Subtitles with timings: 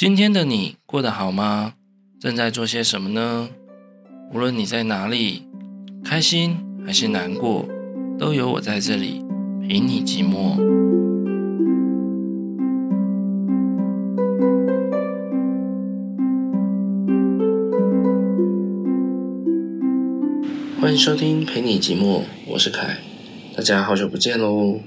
[0.00, 1.74] 今天的你过得好吗？
[2.18, 3.50] 正在做些什么呢？
[4.32, 5.42] 无论你在哪里，
[6.02, 7.68] 开心还是难过，
[8.18, 9.22] 都有我在这里
[9.60, 10.56] 陪你寂寞。
[20.80, 22.96] 欢迎收听陪你寂寞，我是凯，
[23.54, 24.80] 大家好久不见喽！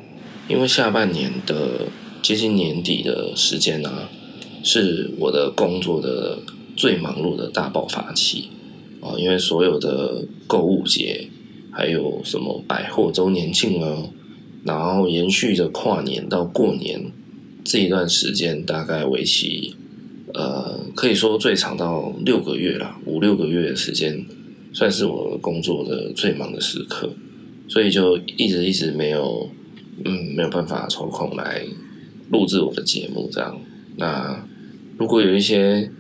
[0.48, 1.82] 因为下半年的
[2.24, 4.10] 接近年底的时间啊，
[4.64, 6.40] 是我的工作的
[6.76, 8.50] 最忙碌的大爆发期
[9.02, 11.28] 啊，因为所有的购物节，
[11.72, 14.10] 还有什么百货周年庆啊，
[14.64, 17.12] 然后延续着跨年到过年
[17.64, 19.76] 这一段时间，大概为期
[20.34, 24.26] 呃，可以说最长到六个月了，五六个月的时间。
[24.76, 27.08] 算是我工作的最忙的时刻，
[27.68, 29.48] 所以就一直一直没有，
[30.04, 31.64] 嗯，没有办法抽空来
[32.32, 33.56] 录制我的节目这样。
[33.98, 34.44] 那
[35.04, 35.92] 如果有一些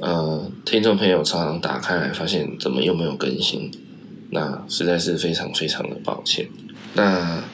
[0.00, 3.70] 呃听众朋友常常打开来发现怎么又没有更新，
[4.32, 6.48] 那实在是非常非常的抱歉。
[6.94, 7.44] 那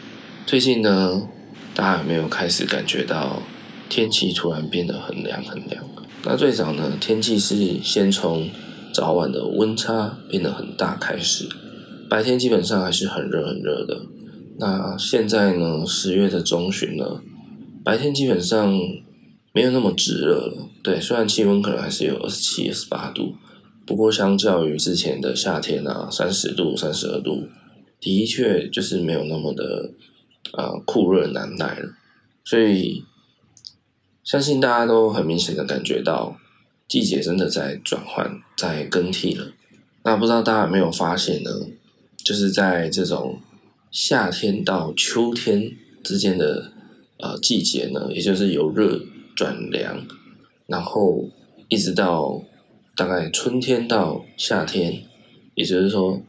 [0.47, 1.29] 最近呢，
[1.75, 3.43] 大家有没有开始感觉到
[3.91, 5.85] 天气突然变得很凉很凉？
[6.25, 8.49] 那最早呢，天气是先从
[8.95, 11.47] 早晚的温差变得很大，开始
[12.09, 14.01] 白天基本上还是很热很热的。
[14.59, 17.21] 那现在呢，十月的中旬了，
[17.85, 18.75] 白天基本上
[19.55, 20.69] 没有那么炙热了。
[20.83, 23.37] 对，虽然气温可能还是有二十七、二十八度，
[23.87, 27.49] 不过相较于之前的夏天啊，三十度、三十二度，
[27.99, 29.93] 的确就是没有那么的
[30.53, 31.95] 啊、酷热难耐了。
[32.45, 33.05] 所以
[34.23, 36.37] 相信大家都很明显的感觉到。
[36.87, 39.53] 季节真的在转换，在更替了。
[40.03, 41.51] 那不知道大家有没有发现呢？
[42.23, 43.41] 就是在这种
[43.91, 45.73] 夏天到秋天
[46.05, 46.73] 之间的
[47.19, 49.01] 呃季节呢，也就是由热
[49.35, 50.07] 转凉，
[50.67, 51.29] 然后
[51.69, 52.43] 一直到
[52.97, 55.05] 大概春天到夏天，
[55.55, 56.23] 也就是说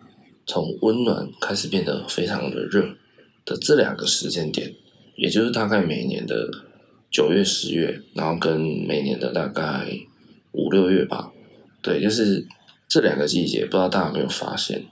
[0.45, 2.81] 从温暖开始变得非常的热
[3.45, 4.73] 的这两个时间点，
[5.15, 6.49] 也就是大概每年的
[7.11, 9.87] 九月、十月，然后跟每年的大概。
[10.57, 11.33] 五六月吧，
[11.81, 12.47] 对，就是
[12.87, 14.85] 这两个季节，不知道大家有没有发现，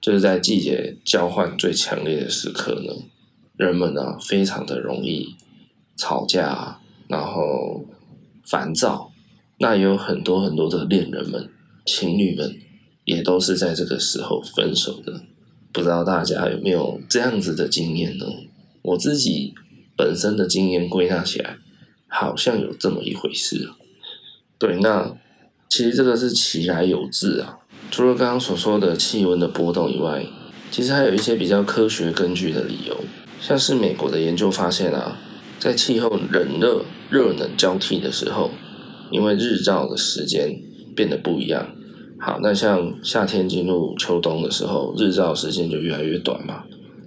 [0.00, 2.92] 就是在季节交换最强烈的时刻呢，
[3.56, 5.34] 人们呢非常的容易
[5.96, 6.77] 吵架，
[7.08, 7.84] 然后
[8.44, 9.10] 烦躁，
[9.58, 11.50] 那有很多很多的恋人们、
[11.84, 12.56] 情侣们，
[13.04, 15.22] 也都是在这个时候分手的。
[15.72, 18.26] 不知道大家有没有这样子的经验呢？
[18.82, 19.54] 我自己
[19.96, 21.58] 本身的经验归纳起来，
[22.06, 23.68] 好像有这么一回事。
[24.58, 25.14] 对，那
[25.68, 27.58] 其实这个是其来有自啊。
[27.90, 30.26] 除了刚刚所说的气温的波动以外，
[30.70, 33.04] 其实还有一些比较科学根据的理由。
[33.40, 35.18] 像是美国的研究发现啊，
[35.58, 38.50] 在气候冷热、热冷交替的时候，
[39.10, 40.60] 因为日照的时间
[40.94, 41.74] 变得不一样。
[42.18, 46.64] 好，那像夏天进入秋冬的时候，日照时间就越来越短嘛。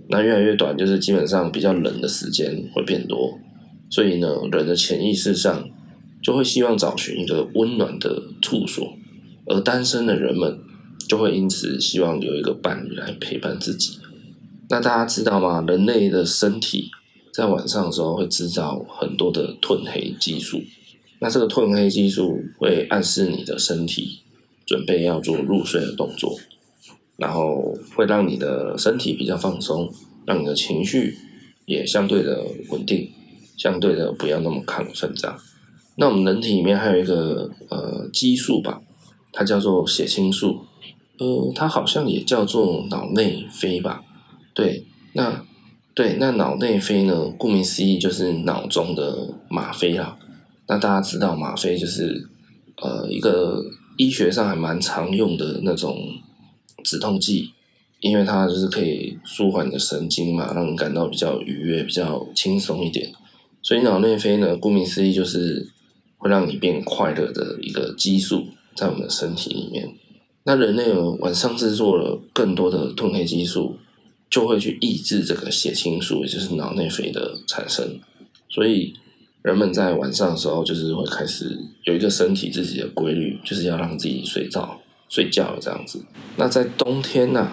[0.10, 3.38] 那越来越短，就是基本上比较冷的时间会变多。
[3.90, 5.70] 所以呢，人的潜意识上。
[6.24, 8.94] 就会希望找寻一个温暖的处所，
[9.48, 10.60] 而单身的人们
[11.10, 13.98] 就会因此希望有一个伴侣来陪伴自己。
[14.70, 15.66] 那大家知道吗？
[15.68, 16.92] 人类的身体
[17.34, 20.62] 在晚上的时候会制造很多的褪黑激素，
[21.20, 24.20] 那这个褪黑激素会暗示你的身体
[24.66, 26.38] 准备要做入睡的动作，
[27.18, 29.90] 然后会让你的身体比较放松，
[30.26, 31.18] 让你的情绪
[31.66, 33.12] 也相对的稳定，
[33.56, 35.40] 相对的不要那么亢奋这样。
[35.96, 38.82] 那我们人体里面还有一个呃激素吧，
[39.32, 40.66] 它叫做血清素，
[41.18, 44.04] 呃，它好像也叫做脑内啡吧？
[44.54, 45.46] 对，那
[46.02, 47.32] 对，那脑内啡呢？
[47.38, 50.18] 顾名思义就是脑中的吗啡啊。
[50.68, 52.28] 那大家知道吗啡就是
[52.82, 53.64] 呃一个
[53.98, 55.96] 医学上还蛮常用的那种
[56.84, 57.52] 止痛剂，
[58.00, 63.12] 因为它就是可以舒缓你的神经嘛，让你感到比较愉悦、比较轻松一点。
[63.62, 65.70] 所以脑内啡呢，顾名思义就是。
[66.24, 68.46] 会让你变快乐的一个激素
[68.76, 69.90] 在我们的身体里面。
[70.44, 73.78] 那人类呢，晚上制作了更多的褪黑激素，
[74.32, 78.00] 就会去抑制这个血清素，也就是脑内啡的产生。
[78.50, 78.96] 所以
[79.44, 86.04] 人们在晚上的时候，就是会开始有一个身体自己的规律，就是要让自己睡觉、睡觉这样子。
[86.38, 87.52] 那在冬天呢、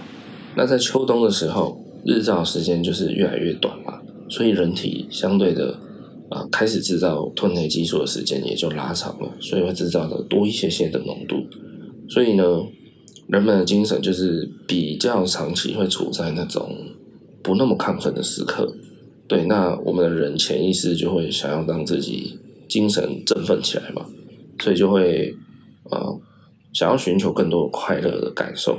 [0.56, 4.00] 那在秋冬的时候，日照时间就是越来越短嘛，
[4.30, 5.80] 所以人体相对的。
[6.30, 11.36] 啊，开始制造褪黑激素的时间也就拉长了，所以会制造的多一些些的浓度。
[12.06, 12.44] 所以呢，
[13.28, 16.74] 人们的精神就是比较长期会处在那种
[17.42, 18.74] 不那么亢奋的时刻。
[19.26, 22.38] 对，那我们的人潜意识就会想要让自己
[22.68, 24.06] 精神振奋起来嘛。
[24.60, 25.34] 所以就会
[25.90, 26.20] 呃
[26.72, 28.78] 想要寻求更多快乐的感受。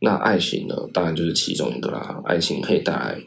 [0.00, 2.22] 那爱情呢，当然就是其中一个啦。
[2.24, 3.18] 爱情可以带来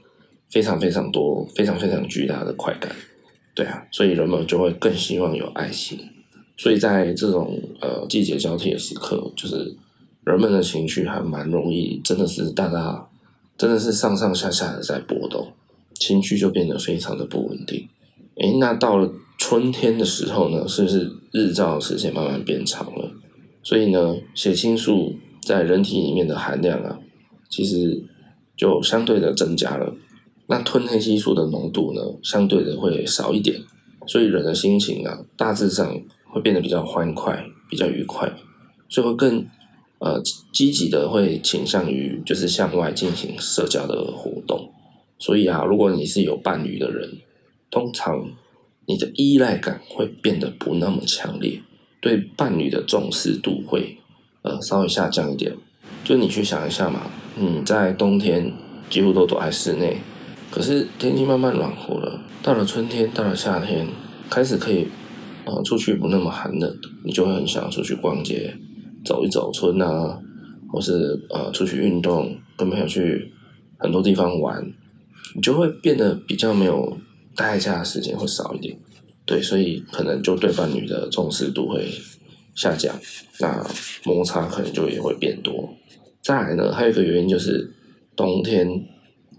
[0.50, 2.96] 非常非常多、非常非常巨大的快感，
[3.54, 6.00] 对啊，所以人们就会更希望有爱情。
[6.56, 9.76] 所以在这种呃季节交替的时刻，就是
[10.24, 13.10] 人们的情绪还蛮容易，真的是大大，
[13.58, 15.52] 真的是上上下下的在波动，
[15.96, 17.88] 情绪就变得非常的不稳定。
[18.36, 23.12] 诶，那到了春天的时候呢，是不是日照时间慢慢变长了？
[23.64, 27.00] 所以呢，血清素在人体里面的含量啊，
[27.50, 28.04] 其实
[28.56, 29.96] 就相对的增加了。
[30.48, 33.60] 那褪黑激素的浓度呢，相对的会少一点。
[34.08, 38.32] 所以人的心情啊，大致上会变得比较欢快，比较愉快，
[38.90, 39.46] 所以会更
[40.02, 40.22] 呃
[40.52, 44.70] 积极的会倾向于就是向外进行社交的活动。
[45.18, 47.20] 所以啊，如果你是有伴侣的人，
[47.70, 48.32] 通常
[48.88, 51.62] 你的依赖感会变得不那么强烈，
[52.02, 54.00] 对伴侣的重视度会
[54.42, 55.56] 呃稍微下降一点。
[56.04, 58.52] 就你去想一下嘛，你在冬天
[58.90, 59.98] 几乎都躲在室内，
[60.50, 63.88] 可是天气慢慢暖和了，到了春天，到了夏天，
[64.28, 64.88] 开始可以
[65.46, 66.76] 呃出去不那么寒冷，
[67.06, 68.58] 你就会很想出去逛街，
[69.04, 70.20] 走一走春啊，
[70.70, 73.32] 或是呃出去运动，跟朋友去
[73.78, 74.66] 很多地方玩，
[75.36, 76.98] 你就会变得比较没有。
[77.34, 78.78] 待在家的时间会少一点，
[79.26, 81.90] 对，所以可能就对伴侣的重视度会
[82.54, 82.94] 下降，
[83.40, 83.66] 那
[84.04, 85.74] 摩擦可能就也会变多。
[86.22, 87.74] 再来呢，还有一个原因就是
[88.18, 88.68] 冬天，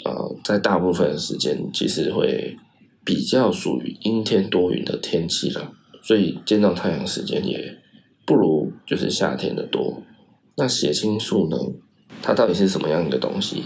[0.06, 2.56] 呃，在大部分的时间其实会
[3.04, 5.70] 比较属于阴天多云的天气了，
[6.02, 7.76] 所以见到太阳时间也
[8.26, 10.02] 不如就是夏天的多。
[10.56, 11.56] 那血清素呢，
[12.22, 13.62] 它到底是什么样一个东西？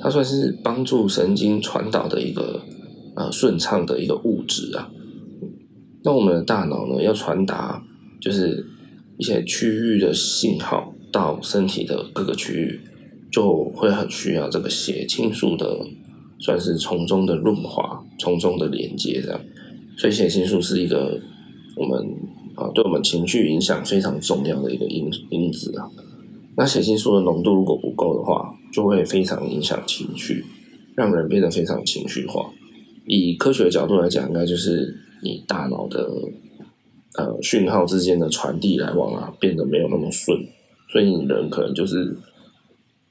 [0.00, 2.60] 它算是帮助神经传导的一个。
[3.16, 4.88] 呃，顺畅的一个物质啊，
[6.04, 7.84] 那我们的大脑呢，要传达
[8.20, 8.64] 就是
[9.18, 12.80] 一些区域的信号到身体的各个区域，
[13.30, 15.84] 就会很需要这个血清素的，
[16.38, 19.40] 算是从中的润滑，从中的连接这样。
[19.98, 21.20] 所以血清素是一个
[21.76, 21.98] 我们
[22.60, 25.88] 啊，对我们情绪影响非常重要的一个因因子啊。
[26.56, 30.44] 那血清素的浓度如果不够的话，就会非常影响情绪，
[30.94, 32.50] 让人变得非常情绪化。
[33.06, 36.10] 以科学的角度来讲，应该就是你大脑的
[37.16, 40.38] 呃讯号之间的传递来往啊，变得没有那么顺，
[40.92, 42.16] 所以你人可能就是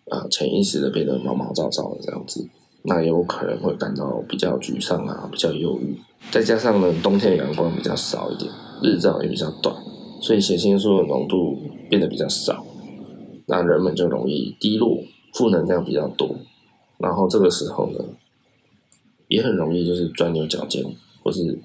[0.09, 2.47] 啊潜意识的变得毛毛躁躁的这样子，
[2.83, 5.97] 那也有可能会感到比较沮丧啊，比较忧郁。
[6.29, 9.75] 再加上呢，冬天阳光比较少一点，日照也比较短，
[10.21, 11.57] 所以血清素的浓度
[11.89, 12.65] 变得比较少，
[13.47, 15.03] 那人们就容易低落，
[15.33, 16.35] 负能量比较多，
[16.97, 17.99] 然后这个时候呢。
[19.27, 20.83] 也很容易就是钻牛角尖，
[21.21, 21.59] 或是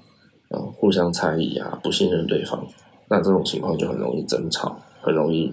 [0.49, 2.63] 呃互相猜疑啊，不信任对方，
[3.09, 5.51] 那这种情况就很容易争吵，很容易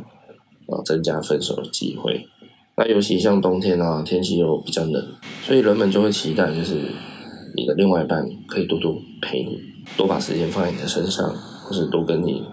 [0.66, 2.26] 啊增加分手的机会。
[2.76, 5.02] 那尤其像冬天啊，天气又比较冷，
[5.42, 6.74] 所以人们就会期待就是
[7.56, 9.58] 你的另外一半可以多多陪你，
[9.96, 11.34] 多把时间放在你的身上，
[11.72, 12.44] 或是多跟你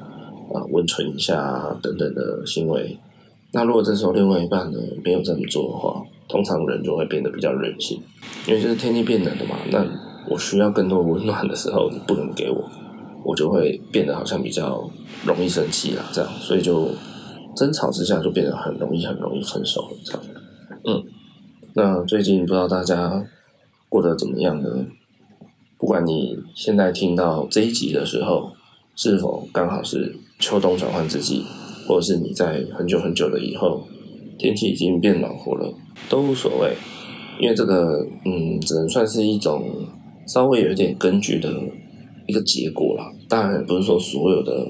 [0.54, 2.98] 啊温存一下啊等等的行为。
[3.52, 8.00] 那如果这时候另外一半呢没有这么做的话，通常人就会变得比较任性，
[8.48, 9.58] 因为就是天气变冷的嘛。
[9.70, 9.86] 那
[10.30, 12.64] 我需要更多温暖的时候，你不能给我，
[13.26, 14.90] 我就会变得好像比较
[15.26, 16.04] 容易生气啦。
[16.14, 16.88] 这样，所以就
[17.58, 19.86] 争吵之下就变得很容易、很容易分手。
[20.06, 20.22] 这样，
[20.86, 21.04] 嗯，
[21.74, 23.26] 那最近不知道大家
[23.90, 24.86] 过得怎么样呢？
[25.78, 28.52] 不管你现在听到这一集的时候，
[29.02, 31.46] 是否刚好是秋冬转换之际，
[31.88, 33.88] 或者是你在很久很久的以后，
[34.38, 35.74] 天气已经变暖和了。
[36.10, 36.76] 都无所谓，
[37.40, 39.64] 因为这个，嗯，只能算是一种
[40.28, 41.50] 稍微有一点根据的
[42.28, 43.10] 一个结果啦。
[43.30, 44.68] 当然，不是说所有的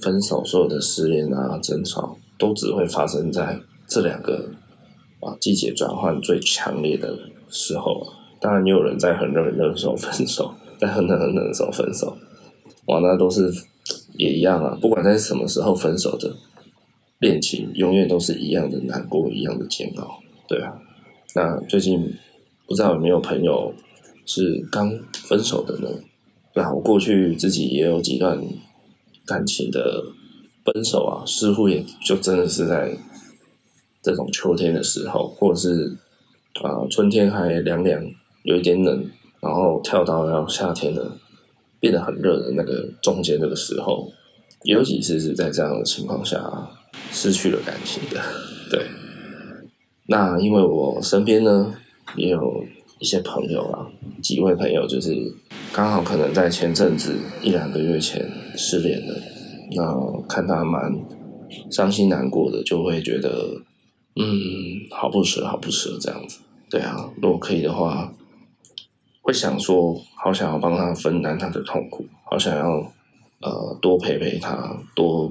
[0.00, 4.52] 分手、所有的失恋啊、争吵，都只会发生在这两个
[5.18, 8.06] 啊季节转换最强烈的时候。
[8.40, 12.16] 当然，也有人在很热很热的时候分手，在很冷很冷的时候分手。
[12.88, 13.50] 哇，那都是
[14.14, 14.76] 也一样啊。
[14.80, 16.34] 不管在什么时候分手的
[17.20, 20.18] 恋情，永远都是一样的难过，一样的煎熬。
[20.46, 20.80] 对啊，
[21.34, 22.14] 那最近
[22.66, 23.72] 不知道有没有朋友
[24.24, 25.88] 是刚分手的呢？
[26.52, 28.42] 对啊，我过去自己也有几段
[29.26, 30.02] 感情的
[30.64, 32.96] 分手啊，似乎也就真的是在
[34.02, 35.96] 这种秋天的时候，或者是
[36.62, 38.02] 啊、春天还凉凉，
[38.44, 39.04] 有一点冷，
[39.40, 41.12] 然后跳到要夏天的
[41.80, 44.10] 变得很热的那个中间那个时候，
[44.64, 46.68] 有几次是在这样的情况下
[47.10, 48.20] 失去了感情的，
[48.70, 48.86] 对。
[50.06, 51.74] 那因为我身边呢
[52.16, 52.64] 也有
[52.98, 53.86] 一些朋友啊，
[54.22, 55.14] 几位朋友就是
[55.72, 59.14] 刚好可能在前阵子一两个月前失恋了，
[59.76, 60.98] 那看他蛮
[61.70, 63.60] 伤心难过的，就会觉得，
[64.16, 64.24] 嗯，
[64.90, 66.40] 好不舍，好不舍这样子。
[66.70, 68.12] 对啊，如果可以的话，
[69.28, 72.66] 会想说，好想要帮他分担他的痛苦，好想要
[73.42, 75.30] 呃多陪陪他，多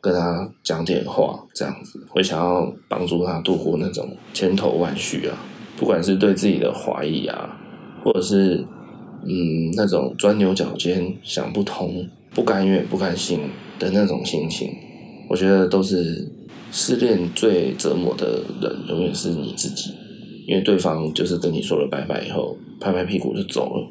[0.00, 5.36] 跟他讲点话，这样子会想要帮助他度过那种千头万绪啊，
[5.76, 7.58] 不管是对自己的怀疑啊，
[8.04, 8.64] 或者是
[9.24, 13.50] 嗯那种钻牛角尖、想不通、不甘愿、不甘心
[13.80, 14.72] 的那种心情，
[15.28, 16.30] 我觉得都是
[16.70, 19.92] 失恋最折磨的人，永远是你自己。
[20.46, 23.86] 因为对方就是跟你说了拜拜以后，拍拍屁股就走了。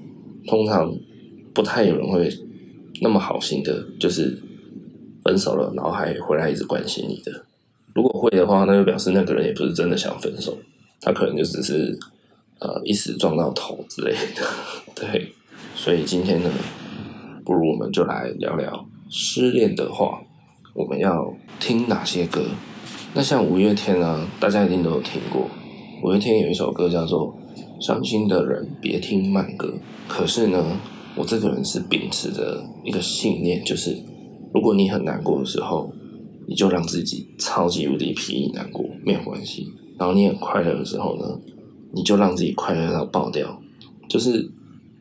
[0.48, 0.94] 通常
[1.54, 2.30] 不太有人会
[3.02, 4.38] 那么好心的，就是
[5.24, 7.46] 分手了，然后还回来一直关心你的。
[7.94, 10.58] 如果会的话，那就表示那个人也不是真的想分手，
[11.02, 11.98] 他可能就只是
[12.60, 14.44] 呃一时撞到头之类的。
[14.96, 15.34] 对，
[15.76, 16.50] 所以今天呢，
[17.46, 20.22] 不如我们就来聊聊失恋的话，
[20.74, 22.44] 我们要听哪些歌？
[23.14, 25.48] 那像五月天啊，大家一定都有听过。
[26.04, 27.34] 五月天有一首歌叫做
[27.82, 29.68] 《伤心的人别听慢歌》，
[30.06, 30.78] 可是呢，
[31.16, 33.96] 我这个人是秉持着一个信念，就是
[34.54, 35.94] 如果你很难过的时候，
[36.46, 39.72] 你就让自己超级无敌霹雳难过，没有关系。
[39.98, 41.40] 然后你很快乐的时候呢，
[41.94, 43.58] 你就让自己快乐到爆掉，
[44.10, 44.52] 就是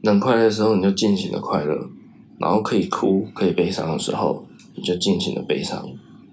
[0.02, 1.76] 能快乐的时候你就尽情的快乐，
[2.38, 5.84] 然后可以哭可以悲伤的时候你就尽情的悲伤，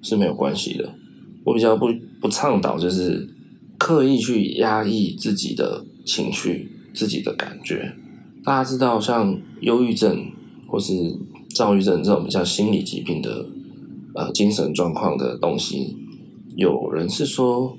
[0.03, 0.87] 是没有关系的。
[1.43, 1.87] 我比较不
[2.21, 3.27] 不倡导就是。
[3.79, 7.95] 刻意去压抑自己的情绪、自己的感觉。
[8.43, 10.31] 大家知道，像忧郁症
[10.67, 11.17] 或是
[11.55, 13.45] 躁郁症这种比较心理疾病的
[14.13, 15.97] 呃精神状况的东西，
[16.55, 17.75] 有人是说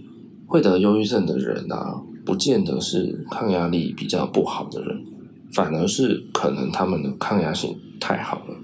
[0.47, 5.05] 会得忧郁症的人啊，不见得是抗压力比较不好的人，
[5.53, 8.57] 反而是可能他们的抗压性太好了，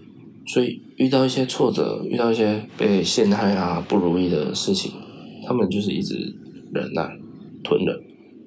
[0.47, 4.93] 所以遇到一些挫折、遇到一些被陷害啊、不如意的事情，
[5.47, 6.35] 他们就是一直
[6.73, 7.17] 忍耐。
[7.67, 8.01] 吞了，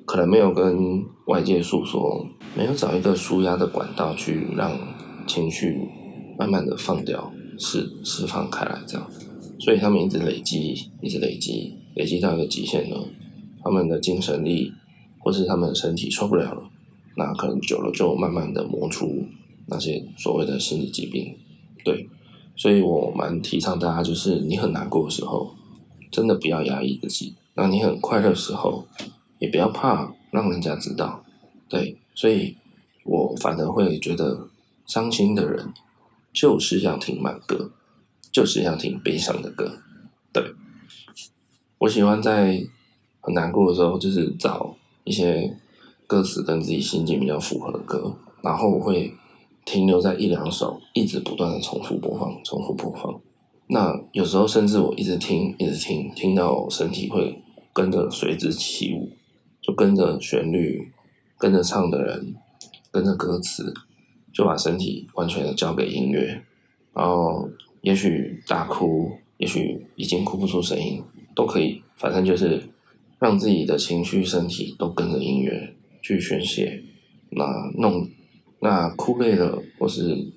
[0.05, 4.71] 可能没有跟外界诉说，没有找一个舒压的管道去让
[5.27, 5.77] 情绪
[6.39, 9.05] 慢慢的放掉、释释放开来，这样，
[9.59, 12.95] 所以他们一直累积，一直累积，累积到一个极限呢，
[13.61, 14.71] 他们的精神力
[15.19, 16.63] 或是他们的身体受不了了，
[17.17, 19.25] 那可能久了就慢慢的磨出
[19.67, 21.35] 那些所谓的心理疾病，
[21.83, 22.07] 对，
[22.55, 25.53] 所以我蛮提倡大家，就是你很难过的时候，
[26.09, 27.35] 真的不要压抑自己。
[27.59, 28.87] 当你很快乐的时候，
[29.37, 31.25] 也不要怕让人家知道，
[31.67, 32.55] 对，所以
[33.03, 34.47] 我反而会觉得，
[34.85, 35.73] 伤心的人
[36.31, 37.71] 就是要听慢歌，
[38.31, 39.79] 就是要听悲伤的歌，
[40.31, 40.41] 对。
[41.79, 42.65] 我喜欢在
[43.19, 45.57] 很难过的时候，就是找一些
[46.07, 49.13] 歌词跟自己心境比较符合的歌，然后我会
[49.65, 53.19] 停留在一两首，一直不断的重复播放，重复播放。
[53.67, 57.43] 那有时候甚至我一直听，一直听，听到身体会。
[57.73, 59.11] 跟着随之起舞，
[59.61, 60.91] 就跟着旋律，
[61.37, 62.35] 跟着唱的人，
[62.91, 63.73] 跟着歌词，
[64.33, 66.43] 就把身体完全的交给音乐，
[66.93, 67.49] 然后
[67.81, 71.01] 也许大哭，也许已经哭不出声音，
[71.35, 72.61] 都可以，反正就是
[73.19, 76.83] 让自己的情绪、身体都跟着音乐去宣泄。
[77.29, 77.45] 那
[77.77, 78.09] 弄，
[78.59, 80.31] 那哭累了或是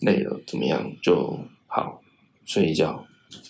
[0.00, 2.02] 累了怎么样就好，
[2.44, 3.06] 睡一觉，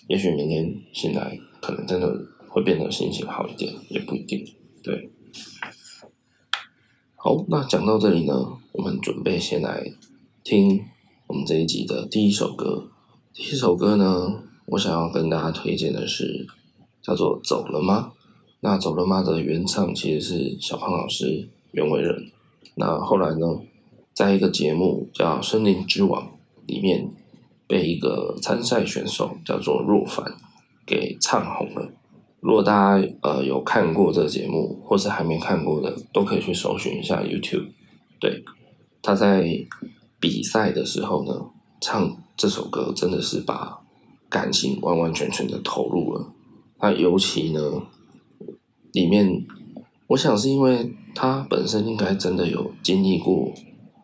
[0.07, 2.25] 也许明天醒来可能真的。
[2.57, 4.43] 会变得心情好一点，也不一定。
[4.81, 5.11] 对，
[7.15, 9.93] 好，那讲到这里呢，我们准备先来
[10.43, 10.83] 听
[11.27, 12.89] 我们这一集的第一首歌。
[13.31, 16.47] 第一首歌呢，我想要跟大家推荐的是
[16.99, 18.13] 叫做《走了吗》。
[18.61, 22.31] 那《走了吗》的原唱其实是小胖老师袁惟仁。
[22.73, 23.61] 那后来呢，
[24.13, 26.25] 在一个节目叫《森林之王》
[26.65, 27.11] 里面，
[27.67, 30.35] 被一个参赛选手叫做若凡
[30.87, 31.91] 给唱红了。
[32.39, 37.67] 如果大家呃有看过这个节目，或是还没看过的，都可以去搜寻一下 YouTube。
[38.19, 38.43] 对，
[39.01, 39.65] 他在
[40.19, 41.49] 比赛的时候呢，
[41.81, 43.79] 唱这首歌真的是把
[44.29, 46.31] 感情完完全全的投入了。
[46.77, 47.59] 他尤其呢，
[48.91, 49.45] 里面
[50.07, 53.51] 我想是因为他本身应该真的有经历过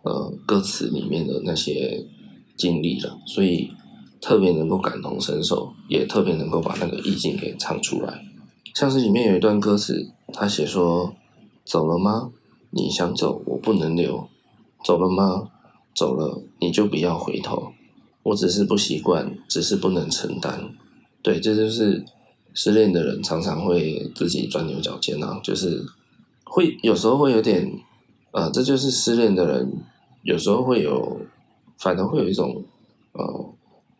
[0.01, 2.03] 呃歌词里面的那些
[2.57, 3.71] 经历了，所以。
[4.23, 8.23] 特别能够感同身受，也特别能够把那个意境给唱出来。
[8.73, 11.13] 像是里面有一段歌词，他写说
[11.65, 12.31] ：“走了吗？
[12.69, 14.29] 你想走，我不能留。
[14.81, 15.49] 走了吗？
[15.93, 17.73] 走了，你就不要回头。
[18.23, 20.73] 我只是不习惯，只是不能承担。”
[21.21, 22.05] 对，这就是
[22.53, 25.85] 失恋的人常常会自己钻牛角尖啊，就是
[26.45, 27.69] 会有时候会有点，
[28.31, 29.83] 呃，这就是失恋的人
[30.21, 31.19] 有时候会有，
[31.77, 32.63] 反而会有一种，
[33.11, 33.52] 呃。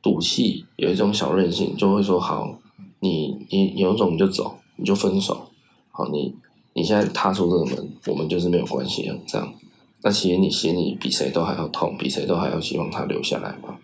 [0.04, 2.60] 赌气，有一种小任性，就会说好，
[3.00, 5.50] 你你有种你就走，你就分手，
[5.92, 6.36] 好，你
[6.74, 9.54] 你现在踏出这个门，我们就是没有关系了，这样。
[10.02, 13.78] 那其实你心里比谁都还要痛，比谁都还要希望他留下来嘛。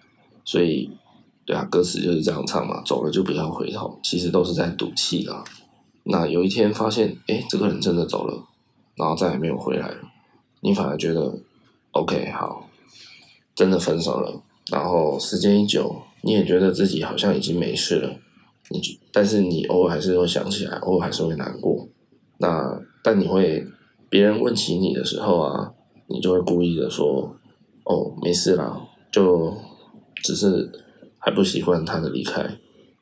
[0.43, 0.89] 所以，
[1.45, 5.43] 对啊，歌词就是这样唱嘛，走了就不要回头，其实都是在赌气啊。
[6.03, 8.43] 那有一天发现，哎，这个人真的走了，
[8.95, 9.97] 然后再也没有回来了，
[10.59, 11.39] 你反而觉得
[11.91, 12.67] ，OK，好，
[13.55, 14.41] 真的分手了。
[14.71, 18.19] 然后时间一久，你也觉得自己好像已经没事了，
[18.69, 21.87] 你但是你偶尔还是会想起来，偶尔还是会难过。
[22.37, 23.65] 那但你会，
[24.09, 25.73] 别人问起你的时候啊，
[26.07, 27.35] 你就会故意的说，
[27.83, 29.55] 哦，没事啦，就
[30.23, 30.71] 只是
[31.17, 32.57] 还不习惯他的离开，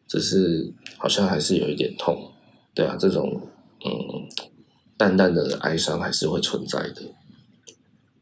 [0.08, 2.32] 只是好像还是有一点痛。
[2.74, 3.42] 对啊，这种
[3.86, 4.28] 嗯
[4.96, 7.02] 淡淡的哀伤还是会存在的。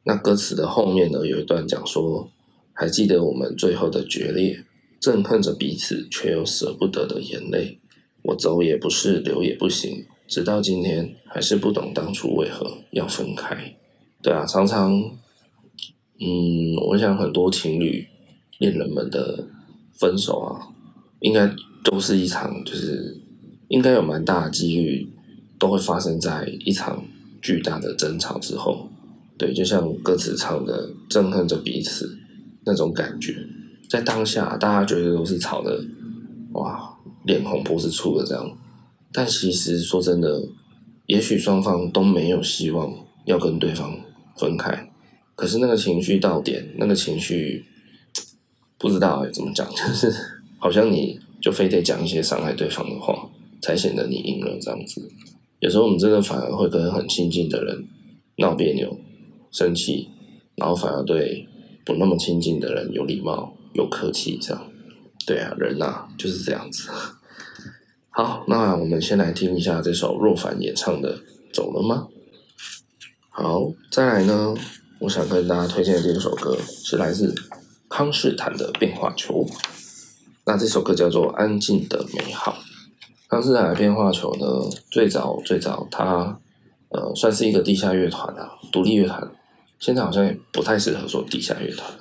[0.04, 2.30] 那歌词的后面呢，有一段讲说，
[2.74, 4.64] 还记得我们最后的决裂，
[5.06, 7.80] 憎恨着彼此，却又舍不得的眼泪。
[8.24, 13.76] 我走也不是，留也不行，直到今天还是不懂当初为何要分开。
[14.24, 14.92] 对啊，常常
[16.20, 18.08] 嗯，我想很多情侣
[18.58, 19.46] 恋人们的
[19.94, 20.74] 分手啊，
[21.20, 23.22] 应该都是一场就是。
[23.68, 25.10] 应该有蛮大的几率
[25.58, 27.04] 都会发生在一场
[27.42, 28.88] 巨大的争吵之后，
[29.40, 32.16] 对，就像歌词唱的“憎恨着彼此”
[32.64, 33.36] 那种感觉，
[33.90, 35.84] 在当下大家觉得都是吵的，
[36.54, 38.58] 哇，脸红脖子粗的这样，
[39.12, 40.42] 但其实说真的，
[41.08, 42.94] 也许双方都没有希望
[43.26, 43.98] 要跟对方
[44.38, 44.92] 分开，
[45.36, 47.66] 可是那个情绪到点，那个情绪
[48.78, 50.14] 不知道哎怎么讲， 就是
[50.60, 53.30] 好像你就非得讲一些伤害对方的话。
[53.62, 55.02] 才显得你赢了这样子，
[55.60, 57.88] 有时候我们真的反而会跟很亲近的人
[58.38, 58.96] 闹别扭、
[59.50, 60.08] 生气，
[60.56, 61.48] 然后反而对
[61.84, 64.72] 不那么亲近的人有礼貌、有客气这样。
[65.28, 66.90] 对啊，人呐就是这样子。
[68.10, 71.18] 好，那我们先来听一下这首若凡演唱的
[71.54, 72.08] 《走了吗》。
[73.30, 74.56] 好，再来呢，
[75.00, 77.36] 我想跟大家推荐的这首歌是来自
[77.90, 79.46] 康士坦的《变化球》。
[80.46, 82.54] 那这首歌叫做《安静的美好》。
[83.28, 84.46] 康士坦的变化球呢，
[84.90, 86.40] 最早最早，它
[86.90, 89.30] 呃算是一个地下乐团啊，独立乐团。
[89.80, 91.92] 现在好像也不太适合说地下乐团，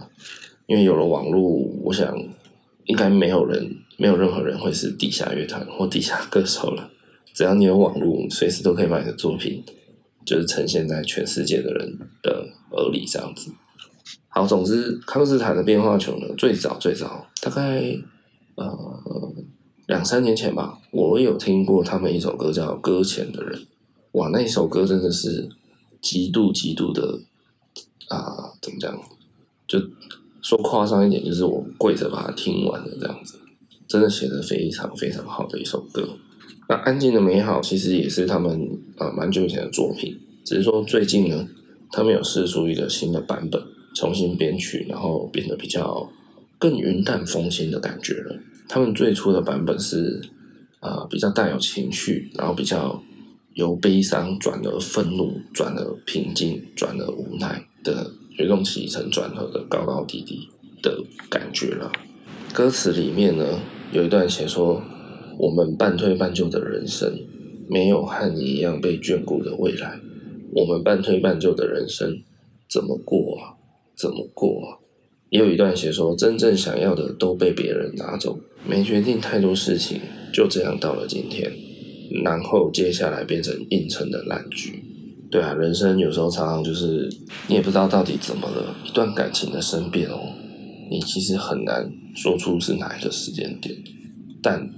[0.66, 1.42] 因为有了网络，
[1.82, 2.16] 我想
[2.84, 6.90] 应该没有人，没有任何人会是地下乐团或地下歌手了。
[7.32, 9.62] 只要你有网络，随时都可以把你的作品，
[10.24, 13.50] 就是呈现在全世界的人的耳里这样子。
[14.28, 17.98] 好，总之康斯坦的变化球呢，最早最早，大概
[18.56, 19.34] 呃。
[19.86, 23.60] 两三年前吧，我有听过他们一首歌叫《搁浅的人》，
[24.12, 25.46] 哇，那一首歌真的是
[26.00, 27.20] 极度极度的
[28.08, 28.98] 啊、怎么讲？
[29.68, 29.78] 就
[30.44, 33.40] 说夸张一点，就是我跪着把它听完了这样子，
[33.88, 36.06] 真的写得非常非常好的一首歌。
[36.68, 41.48] 那《安静的美好》其实也是他们啊蛮久以前的作品，只是说最近呢，
[41.90, 43.58] 他们有试出一个新的版本，
[43.94, 46.10] 重新编曲，然后变得比较
[46.58, 48.38] 更云淡风轻的感觉了。
[48.68, 50.20] 他们最初的版本是，
[50.80, 53.02] 啊、比较带有情绪，然后比较
[53.54, 60.48] 由悲伤转而愤怒，转而平静，转而无奈的，有一种起承转合的高高低低
[60.82, 61.92] 的感觉了。
[62.52, 63.60] 歌词里面呢，
[63.92, 64.82] 有一段写说
[65.38, 67.20] ：“我们半推半就的人生，
[67.68, 70.00] 没有和你一样被眷顾的未来。
[70.52, 72.22] 我们半推半就的人生，
[72.68, 73.54] 怎么过啊？
[73.94, 74.82] 怎么过啊？”
[75.30, 80.00] 也有一段写说：“真正想要的都被别人拿走。”没决定太多事情，
[80.32, 81.52] 就这样到了今天，
[82.22, 84.82] 然后接下来变成硬撑的烂局。
[85.34, 87.12] 对啊，人生有时候常常就是
[87.48, 90.16] 你也不知道到底怎么了，一段感情的生变哦，
[90.88, 93.74] 你其实很难说出是哪一个时间点，
[94.40, 94.70] 但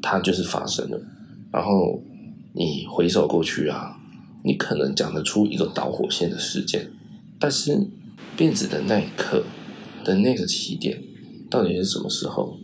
[0.00, 1.00] 它就是发生了。
[1.52, 2.00] 然后
[2.52, 3.96] 你回首过去啊，
[4.44, 6.88] 你可能讲得出一个导火线的事件，
[7.40, 7.76] 但是
[8.36, 9.42] 变质的那一刻
[10.04, 11.02] 的那个起点
[11.50, 12.56] 到底是什么时候？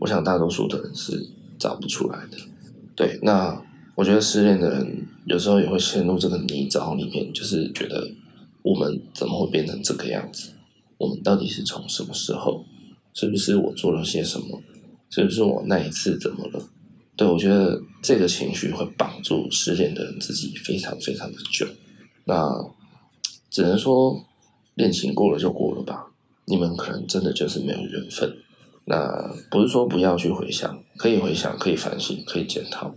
[0.00, 1.24] 我想大多数的人是
[1.56, 2.36] 找不出来的，
[2.96, 3.20] 对。
[3.22, 3.62] 那
[3.96, 8.08] 我觉得失恋的人有时候也会陷入这个泥沼里面，就是觉得
[8.62, 10.52] 我们怎么会变成这个样子？
[10.98, 12.64] 我们到底是从什么时候？
[13.14, 14.60] 是不是我做了些什么？
[15.08, 16.62] 是不是我那一次怎么了？
[17.16, 21.66] 对，我觉得这个情绪会绑住失恋的人自己非常非常的久。
[22.24, 22.46] 那
[23.48, 24.22] 只能说
[24.74, 26.08] 恋情过了就过了吧，
[26.44, 28.30] 你们可能真的就是没有缘分。
[28.84, 32.94] 那不是说不要去回想，可以回想，可以反省，可以检讨，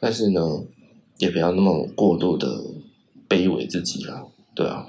[0.00, 0.40] 但是呢，
[1.18, 2.48] 也不要那么过度的
[3.28, 4.86] 卑微自己啦，对啊，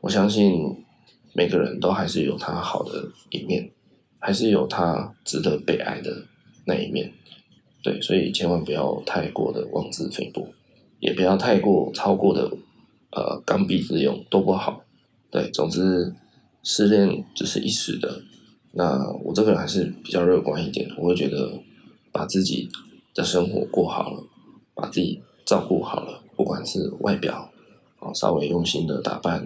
[0.00, 0.76] 我相信
[1.34, 3.70] 每个人都还是有他好的一面，
[4.18, 6.26] 还是有他值得被爱的
[6.66, 7.12] 那一面。
[7.82, 10.48] 对，所以千万不要太过的妄自菲薄，
[11.00, 12.50] 也不要太过超过的
[13.10, 14.82] 呃刚愎自用都不好。
[15.30, 16.14] 对，总之
[16.62, 18.22] 失恋只是一时的。
[18.72, 21.60] 那我这个人还是比较乐观一点，我会觉得
[22.10, 22.70] 把自己
[23.14, 24.24] 的生活过好了，
[24.74, 27.50] 把自己照顾好了，不管是外表
[28.00, 29.38] 啊，稍微用心的打扮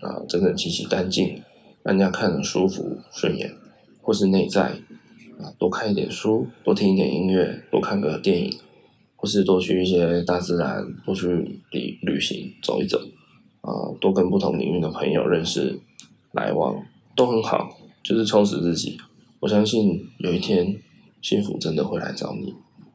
[0.00, 1.42] 啊，整整齐齐干净，
[1.82, 3.54] 让人家看着舒服顺眼，
[4.02, 4.72] 或是内在
[5.38, 8.58] 啊，多看一点书，多听一点音乐，多看个电影，
[9.16, 11.28] 或是多去一些大自然，多去
[11.70, 12.98] 旅旅行走一走
[13.60, 15.78] 啊，多跟不同领域的朋友认识
[16.32, 16.82] 来往，
[17.14, 17.76] 都很好。
[18.02, 18.98] 就是充实自己，
[19.40, 20.80] 我相信有一天
[21.20, 22.54] 幸福真的会来找你。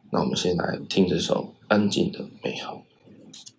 [0.09, 2.83] 那我们先来听这首《安静的美好》。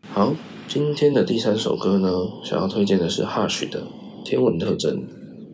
[0.08, 0.34] 好，
[0.68, 2.08] 今天的第三首歌呢，
[2.44, 3.80] 想要推荐的是 Hush 的
[4.24, 4.96] 《天文特征》。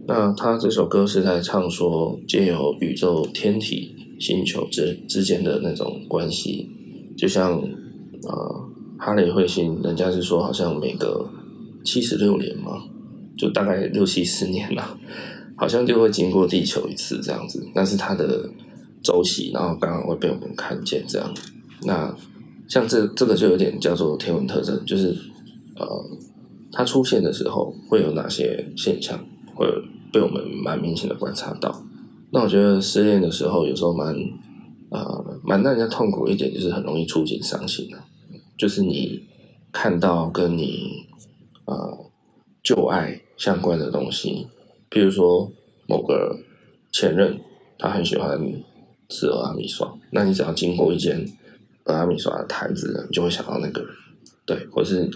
[0.06, 6.68] 那他这首歌是在唱说，借由宇宙天体星球之之间的那种关系，
[7.16, 7.52] 就像
[8.22, 11.30] 呃哈雷彗星，人家是说好像每隔
[11.84, 12.82] 七十六年嘛，
[13.38, 14.98] 就大概六七十年了。
[15.54, 18.50] 好像就会经过地球一次这样子，那是它的
[19.00, 21.32] 周期，然后刚好会被我们看见这样。
[21.84, 22.12] 那
[22.72, 25.14] 像这这个就有点叫做天文特征，就是
[25.76, 25.86] 呃，
[26.72, 29.22] 它出现的时候会有哪些现象，
[29.54, 29.66] 会
[30.10, 31.84] 被我们蛮明显的观察到。
[32.30, 34.16] 那我觉得失恋的时候有时候蛮
[34.88, 37.98] 呃蛮让人家痛苦一点，就是很容易触景伤情的，
[38.56, 39.22] 就是你
[39.70, 41.04] 看到跟你
[41.66, 41.98] 呃
[42.62, 44.46] 旧爱相关的东西。
[44.88, 45.52] 比如说
[45.86, 46.38] 某个
[46.90, 47.38] 前任，
[47.78, 48.40] 他很喜欢
[49.10, 51.22] 吃阿米刷，那你只要经过一间
[51.84, 53.90] 阿米刷的台子，你就会想到那个人，
[54.44, 55.10] 对，或是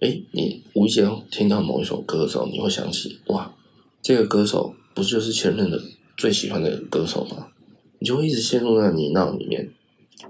[0.00, 3.54] 哎，你无意间听到某一首歌的时候，你会想起哇，
[4.00, 5.80] 这个歌手不就是前任的
[6.16, 7.48] 最喜欢的歌手吗？
[7.98, 9.72] 你就会一直陷入那个泥淖里面，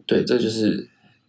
[0.07, 0.89] 对，这就是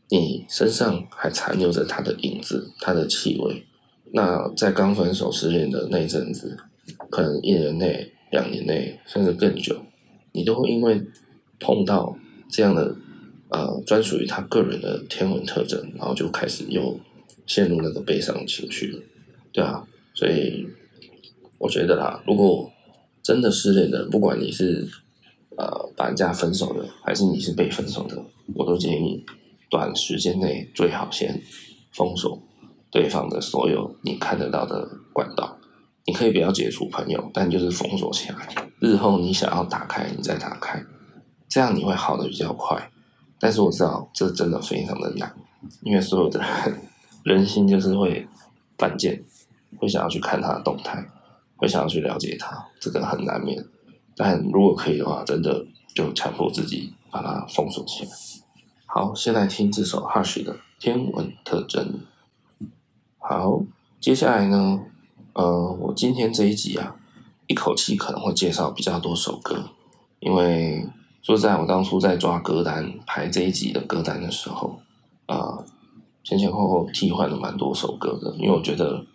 [0.10, 3.66] 你身上还残留着他的影子，他的气味。
[4.12, 6.58] 那在刚分手失恋的那一阵子。
[7.10, 9.86] 可能一年内、两年内，甚至更久，
[10.34, 11.02] 你都会因为
[11.58, 12.18] 碰到
[12.50, 12.94] 这样的
[13.54, 17.00] 呃专属于他个人的天文特征，然后就开始又
[17.46, 19.02] 陷入那个悲伤情绪了，
[19.52, 19.86] 对啊，
[20.16, 20.68] 所以
[21.60, 22.72] 我觉得啦，如果
[23.22, 24.88] 真的失恋的，不管你是
[25.58, 29.24] 呃把人家分手的，还是你是被分手的，我都建议
[29.70, 31.40] 短时间内最好先
[31.92, 32.42] 封锁
[32.92, 35.60] 对方的所有你看得到的管道。
[36.06, 38.50] 你可以不要解除朋友，但就是封锁起来。
[38.82, 40.84] 日后你想要打开，你再打开，
[41.48, 42.92] 这样你会好的比较快。
[43.44, 45.36] 但是我知道这真的非常的难，
[45.82, 46.82] 因为所有的人
[47.24, 48.26] 人心就是会
[48.78, 49.22] 犯贱，
[49.78, 51.06] 会想要去看他的动态，
[51.58, 53.62] 会想要去了解他，这个很难免。
[54.16, 58.12] 但如果可以的话，真的就强迫自己把它封锁起来。
[58.86, 62.00] 好，先来听这首 Hush 的《天文特征》。
[63.20, 63.62] 好，
[64.00, 64.80] 接下来呢？
[65.34, 66.96] 呃，我今天这一集啊，
[67.48, 69.72] 一口气可能会介绍比较多首歌，
[70.22, 70.88] 因为
[71.24, 74.78] 说实在，我当初在抓歌单排这一集的歌单的时候，
[75.26, 75.66] 啊、呃，
[76.22, 79.06] 前前后后替换了蛮多首歌的，因为我觉得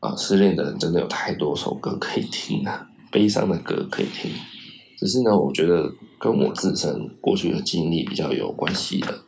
[0.00, 4.30] 啊、失恋的人真的有太多首歌可以听了，悲伤的歌可以听，
[4.96, 9.20] 只是呢，我觉得跟我自身过去的经历比较有关系的，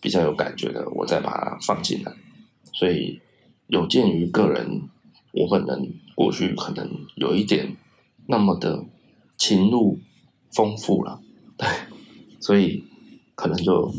[0.00, 2.12] 比较有感觉的，我再把它放进来，
[2.72, 3.20] 所以
[3.66, 4.88] 有鉴于个人。
[5.30, 7.76] 我本人过去可能有一点
[8.26, 8.86] 那么的
[9.36, 9.98] 情路
[10.50, 11.20] 丰富了，
[12.40, 12.84] 所以
[13.34, 13.92] 可能就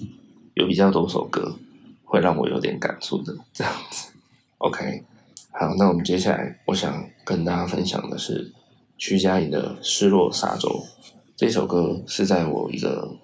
[0.53, 1.57] 有比较多首歌
[2.03, 4.11] 会让我有点感触的这样子。
[4.57, 5.03] OK，
[5.51, 8.51] 好，那我们接下来我想跟大家分享的是
[8.97, 10.69] 徐佳莹的《失落沙洲》
[11.35, 13.15] 这首歌，是在我一个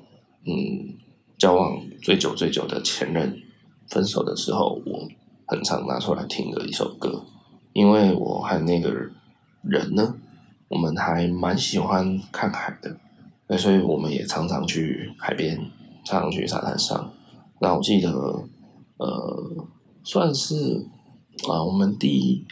[0.45, 0.95] 嗯
[1.38, 3.41] 交往最久最久的前任
[3.89, 5.08] 分手的时候，我
[5.45, 7.25] 很常拿出来听的一首歌。
[7.73, 8.89] 因为我和那个
[9.62, 10.15] 人呢，
[10.69, 12.97] 我们还蛮喜欢看海的，
[13.47, 15.55] 那所以我们也常常去海边，
[16.03, 17.13] 常常去沙滩上。
[17.60, 18.10] 那我记得，
[18.97, 19.67] 呃，
[20.03, 20.86] 算是
[21.47, 22.45] 啊，我们第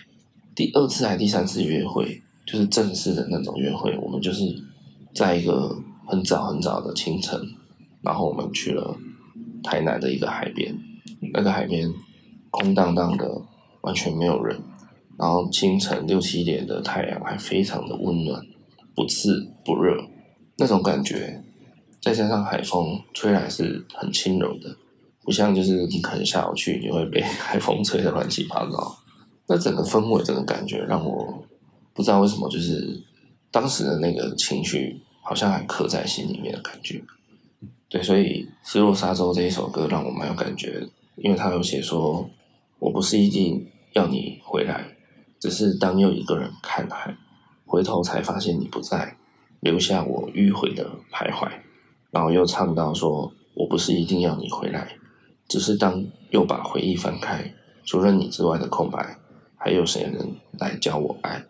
[0.56, 4.44] 第二次还第三次约会，就是正式的那种约会，我们就是
[5.14, 5.76] 在一个
[6.06, 7.40] 很早很早的清晨，
[8.02, 8.96] 然后我们去了
[9.64, 10.78] 台南的一个海边，
[11.34, 11.92] 那个海边
[12.52, 13.42] 空荡荡的，
[13.82, 14.60] 完全没有人。
[15.18, 18.42] 然后清晨六七点的太阳还非常的温暖，
[18.96, 20.04] 不刺不热，
[20.58, 21.42] 那种感觉，
[22.02, 24.76] 再加上海风吹来是很轻柔的，
[25.24, 28.98] 不像就是你可能下午去你会被海风吹得乱七八糟。
[29.48, 31.44] 那整个氛围，整个感觉让我
[31.94, 33.02] 不知道为什么，就是
[33.52, 37.04] 当时的那个情绪好像还刻在心里面的感觉。
[37.90, 40.88] 对，所以《失落沙洲》这一首歌让我蛮有感觉，
[41.18, 42.30] 因为他有写说
[42.80, 44.96] ：“我不是一定要你回来，
[45.40, 47.16] 只是当又一个人看海，
[47.66, 49.16] 回头才发现你不在，
[49.64, 51.50] 留下我迂回的徘徊。”
[52.12, 54.98] 然后又唱到说：“我不是一定要你回来，
[55.48, 59.18] 只是当又把回忆翻开，除了你之外的空白，
[59.56, 61.44] 还有谁能来教我爱？”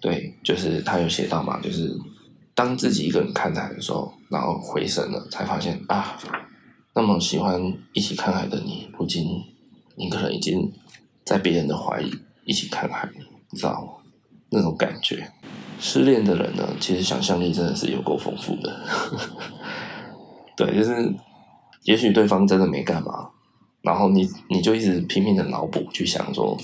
[0.00, 1.96] 对，就是他有写到嘛，就是。
[2.52, 6.18] 当自己一个人看海的时候，然后回神了，才发现啊，
[6.94, 9.24] 那么喜欢一起看海的你，如今
[9.96, 10.70] 你可能已经
[11.24, 12.12] 在别人的怀里
[12.44, 13.08] 一起看海，
[13.50, 13.92] 你知道吗？
[14.50, 15.32] 那种感觉。
[15.80, 18.80] 失恋的人呢，其实想象力真的是有够丰富的。
[20.54, 21.12] 对，就是
[21.84, 23.30] 也许对方真的没干嘛，
[23.80, 26.56] 然后你你就一直拼命的脑补，去想说，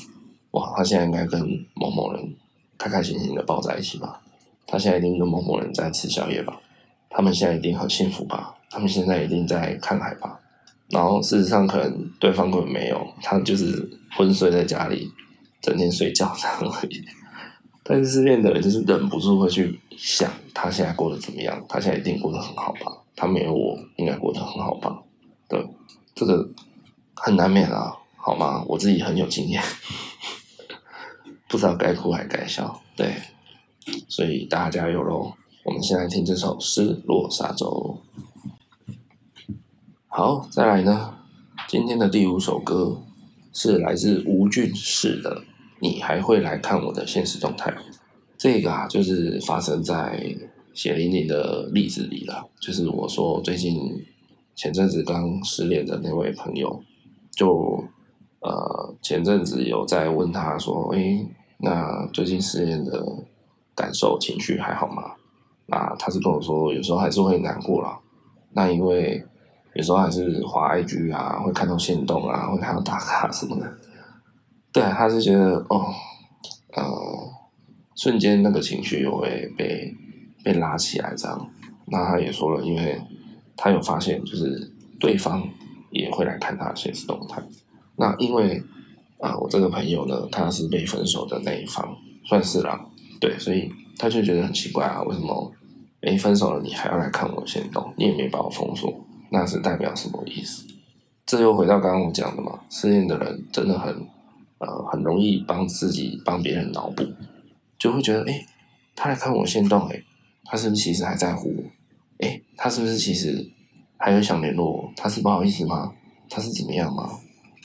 [0.50, 1.40] 哇，他现在应该跟
[1.74, 2.37] 某某人
[2.76, 4.20] 开开心心的抱在一起吧。
[4.66, 6.61] 他现在一定跟某某人在吃宵夜吧？
[7.09, 8.55] 他们现在一定很幸福吧？
[8.68, 10.38] 他们现在一定在看海吧？
[10.90, 15.11] 然后事实上，可能对方根本没有，他就是昏睡在家里，
[15.62, 17.02] 整天睡觉这样而已。
[17.88, 21.64] 但是失恋的人就是忍不住会去想，他现在过得怎么样？
[21.68, 22.92] 他现在一定过得很好吧？
[23.14, 25.03] 他没有我，应该过得很好吧？
[25.49, 25.64] 对，
[26.14, 26.49] 这个
[27.14, 28.64] 很难免啊，好吗？
[28.68, 29.62] 我自己很有经验，
[31.49, 33.14] 不知道该哭还该笑，对。
[34.09, 35.33] 所以大家加油喽！
[35.62, 38.01] 我们现在听这首《失落沙洲》。
[40.09, 41.14] 好，再来呢，
[41.68, 43.01] 今天的第五首歌
[43.53, 45.40] 是来自吴俊士的
[45.81, 47.71] 《你还会来看我的现实动态》。
[48.37, 50.35] 这个啊，就是发生在
[50.75, 52.49] 血淋淋的例子里了。
[52.61, 54.05] 就是我说最近
[54.55, 56.83] 前阵子刚失恋的那位朋友，
[57.33, 57.83] 就
[58.41, 61.27] 呃前阵子有在问他说：“诶，
[61.59, 63.05] 那最近失恋的？”
[63.77, 65.03] 感受情绪还好吗？
[65.67, 67.99] 那他是跟我说，有时候还是会难过啦。
[68.55, 69.23] 那因为
[69.75, 73.71] 有时候还是滑 IG 啊，会看到限动啊，会看到打卡什么的。
[74.77, 75.87] 对，他是觉得哦，
[76.75, 76.85] 呃，
[77.95, 79.95] 瞬间那个情绪又会被
[80.45, 81.51] 被拉起来这样。
[81.87, 83.01] 那他也说了，因为
[83.57, 85.49] 他有发现，就是对方
[85.91, 87.43] 也会来看他的现实动态。
[87.97, 88.62] 那因为
[89.19, 92.85] 啊、我这个朋友呢，他是被分手的那一方，算是啦。
[93.19, 95.53] 对，所以他就觉得很奇怪啊，为什么？
[96.03, 97.95] 诶，分手了你还要来看我的限动？
[97.97, 98.93] 你也没把我封锁，
[99.31, 100.67] 那是代表什么意思？
[101.25, 104.07] 这又回到刚刚我讲的嘛，失恋的人真的很
[104.59, 107.05] 呃很容易帮自己帮别人脑补，
[107.79, 108.47] 就会觉得诶，
[108.95, 110.05] 他来看我限动，诶，
[110.45, 111.62] 他是不是其实还在乎我？
[112.19, 113.51] 诶，他是不是其实
[113.99, 114.92] 还有想联络我？
[114.97, 115.92] 他是不好意思吗？
[116.29, 117.19] 他是怎么样吗？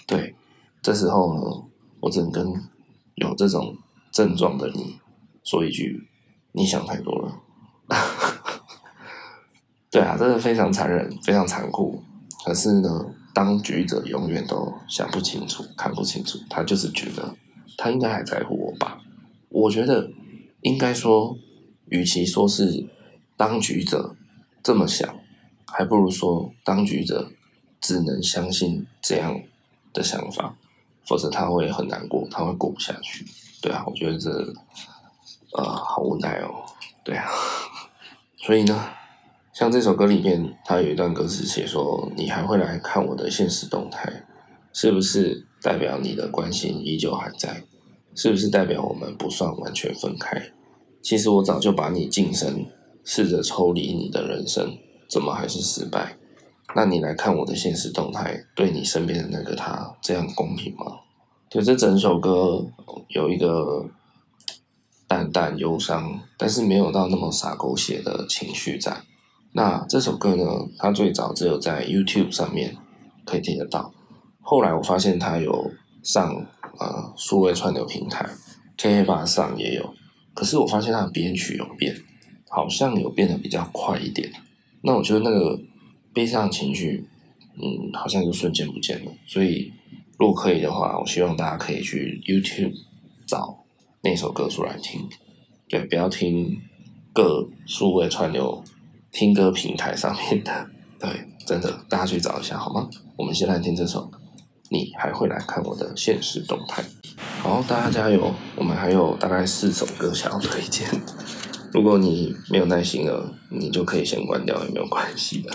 [0.05, 0.35] 对，
[0.81, 1.41] 这时候呢，
[2.01, 2.45] 我只能跟
[3.15, 3.75] 有这种
[4.11, 4.99] 症状的你。
[5.43, 6.07] 说一句，
[6.51, 7.41] 你想太多了。
[9.89, 12.03] 对啊，真的非常残忍，非常残酷。
[12.45, 16.39] 可是呢，当局者永远都想不清楚，看不清楚。
[16.49, 17.35] 他就是觉得，
[17.77, 19.01] 他应该还在乎我吧？
[19.49, 20.11] 我觉得，
[20.61, 21.37] 应该说，
[21.89, 22.87] 与其说是
[23.35, 24.15] 当局者
[24.61, 25.19] 这么想，
[25.67, 27.31] 还不如说当局者
[27.79, 29.41] 只能相信这样
[29.93, 30.55] 的想法，
[31.05, 33.25] 否则他会很难过，他会过不下去。
[33.61, 34.53] 对啊，我觉得这。
[35.53, 36.63] 呃，好无奈哦，
[37.03, 37.29] 对啊，
[38.39, 38.87] 所以呢，
[39.53, 44.25] 像这首歌里面，它有一段歌词写说：“你还会来看我的现实动态，
[44.71, 47.63] 是不是代表你的关心依旧还在？
[48.15, 50.41] 是不是代表我们不算完全分开？
[51.01, 52.65] 其实我早就把你晋升，
[53.03, 54.77] 试着抽离你的人生，
[55.09, 56.17] 怎么还是失败？
[56.73, 60.85] 那你来看我的现实动态，对你身边的那个他，这样公平吗？”
[61.51, 62.65] 就这整首歌
[63.09, 63.89] 有一个。
[65.07, 68.95] 淡淡忧伤，但是没有到那么洒狗血的情绪在。
[69.53, 70.43] 那这首歌呢？
[70.77, 72.77] 它最早只有在 YouTube 上面
[73.25, 73.93] 可以听得到，
[74.39, 75.71] 后来我发现它有
[76.03, 76.33] 上
[76.79, 78.29] 呃数位串流平台
[78.77, 79.93] ，KK 上也有。
[80.33, 81.95] 可是我发现它的编曲有变，
[82.49, 84.31] 好像有变得比较快一点。
[84.81, 85.59] 那我觉得那个
[86.13, 87.05] 悲伤情绪，
[87.55, 89.11] 嗯，好像就瞬间不见了。
[89.27, 89.73] 所以
[90.17, 92.73] 如果可以的话，我希望大家可以去 YouTube
[93.27, 93.57] 找。
[94.03, 95.07] 那首歌出来听，
[95.69, 96.59] 对，不要听
[97.13, 98.63] 各数位串流
[99.11, 100.69] 听歌平台上面的，
[100.99, 101.09] 对，
[101.45, 102.89] 真的，大家去找一下好吗？
[103.17, 104.09] 我们先来听这首，
[104.69, 106.83] 你还会来看我的现实动态？
[107.41, 108.33] 好，大家加油！
[108.55, 110.87] 我们还有大概四首歌想要推荐，
[111.73, 115.51] 如果你没有耐心了，你就可以先关掉，也没有关系的，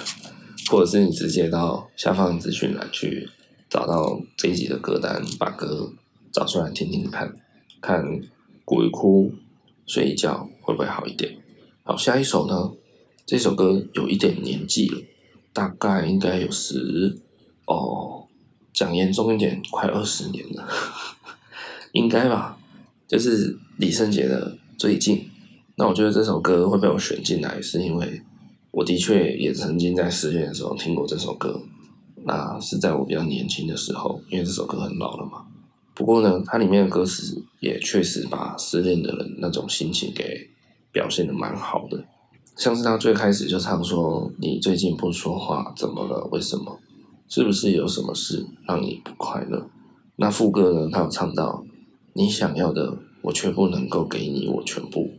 [0.71, 3.29] 或者是你直接到下方资讯栏去
[3.71, 5.93] 找到这一集的歌单，把歌
[6.33, 7.35] 找出来听听看，
[7.81, 8.05] 看。
[8.65, 9.33] 哭一哭，
[9.87, 11.37] 睡一觉会不会好一点？
[11.85, 12.73] 好，下一首呢？
[13.27, 15.03] 这首歌有一点年纪了，
[15.53, 17.19] 大概应该有十
[17.67, 18.25] 哦，
[18.73, 20.69] 讲严重一点，快二十年了，
[21.91, 22.57] 应该吧？
[23.09, 25.17] 就是李圣杰的《最近》。
[25.75, 28.23] 那我觉得这首歌会被我选进来，是因为
[28.71, 31.61] 我的确也曾经在失恋的时候听过这首歌。
[32.25, 35.47] 那是在我比较年轻的时候，因为这首歌很老了嘛。
[35.95, 40.49] 不过呢，它里面的歌词也确实把失恋的人那种心情给
[40.93, 42.05] 表现的蛮好的。
[42.57, 46.27] 像是他最开始就唱说：“你最近不说话，怎么了？
[46.33, 46.79] 为什么？
[47.29, 49.69] 是不是有什么事让你不快乐？”
[50.17, 51.63] 那副歌呢，他有唱到
[52.15, 55.11] ：“你想要的，我却不能够给你我全部。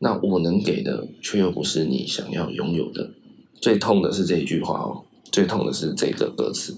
[0.00, 3.10] 那我能给的，却又不是你想要拥有的。”
[3.58, 6.76] 最痛的是这一句话哦，最痛的是这个歌词，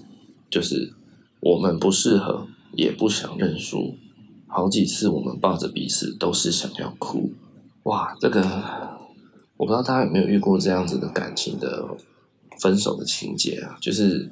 [0.49, 0.93] 就是
[1.41, 3.95] 我们不适合，也不想认输。
[4.47, 7.33] 好几次我们抱着彼此，都是想要哭。
[7.83, 8.84] 哇，这个。
[9.57, 11.87] 我不知道大家有没有遇过这样子的感情的
[12.59, 13.77] 分手的情节啊？
[13.79, 14.29] 就是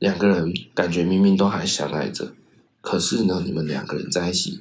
[0.00, 2.32] 两个人感觉明明都还相爱着，
[2.80, 4.58] 可是呢，你们两个人在一起，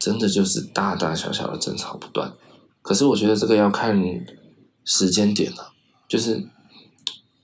[0.00, 2.32] 真的就是大大小小的争吵不断。
[2.82, 3.96] 可是我觉得这个要看
[4.84, 5.72] 时间点了，
[6.08, 6.44] 就是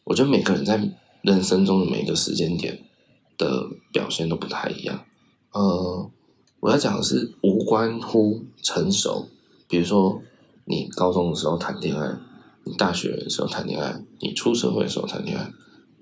[0.02, 0.90] 我觉得每个人在
[1.22, 2.82] 人生中的每一个时间点
[3.38, 5.04] 的表现都不太一样。
[5.52, 6.10] 呃，
[6.58, 9.28] 我要讲的是无关乎成熟，
[9.68, 10.20] 比如说。
[10.64, 12.16] 你高中的时候谈恋爱，
[12.64, 15.53] 你大学的时候谈恋爱，你出社会的时候谈恋爱，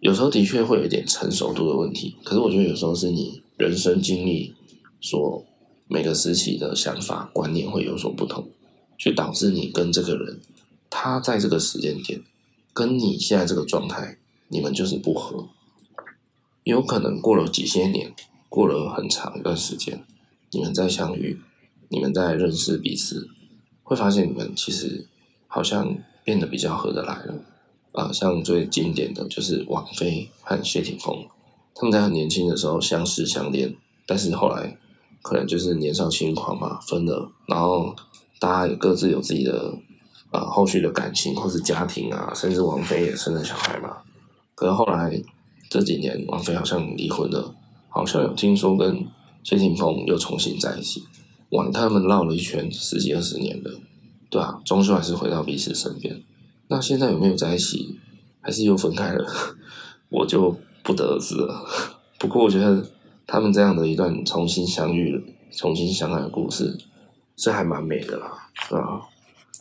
[0.01, 2.17] 有时候的确会有一点成熟度的问题。
[2.25, 4.55] 可是我觉得有时候是你人生经历
[5.01, 5.45] 所
[5.89, 8.49] 每个时期的想法观念会有所不同，
[8.99, 10.41] 去导致你跟这个人，
[10.89, 12.23] 他在这个时间点
[12.73, 14.19] 跟你现在这个状态，
[14.49, 15.49] 你们就是不合。
[16.65, 18.15] 有可能过了几些年，
[18.49, 20.05] 过了很长一段时间，
[20.51, 21.41] 你们再相遇，
[21.89, 23.29] 你们再认识彼此。
[23.91, 25.05] 会发现你们其实
[25.49, 27.35] 好像变得比较合得来了
[27.91, 31.27] 啊，像最经典的就是王菲和谢霆锋，
[31.75, 33.75] 他们在很年轻的时候相识相恋，
[34.07, 34.79] 但是后来
[35.23, 37.93] 可能就是年少轻狂嘛，分了，然后
[38.39, 39.75] 大家也各自有自己的
[40.31, 43.97] 呃后续的感情或是家庭啊，甚至王菲也生了小孩嘛。
[44.55, 45.21] 可是后来
[45.69, 47.53] 这几年王菲好像离婚了，
[47.89, 49.05] 好像有听说跟
[49.43, 51.03] 谢霆锋又重新在一起。
[51.51, 53.71] 往，他们绕了一圈，十几二十年了，
[54.29, 56.23] 对啊，终究还是回到彼此身边。
[56.69, 57.99] 那现在有没有在一起，
[58.41, 59.27] 还是又分开了？
[60.11, 61.65] 我就不得而知了。
[62.19, 62.85] 不过我觉得
[63.27, 66.79] 他们这样的一段重新相遇、重新相爱的故事，
[67.37, 69.01] 是还蛮美的啦，对啊。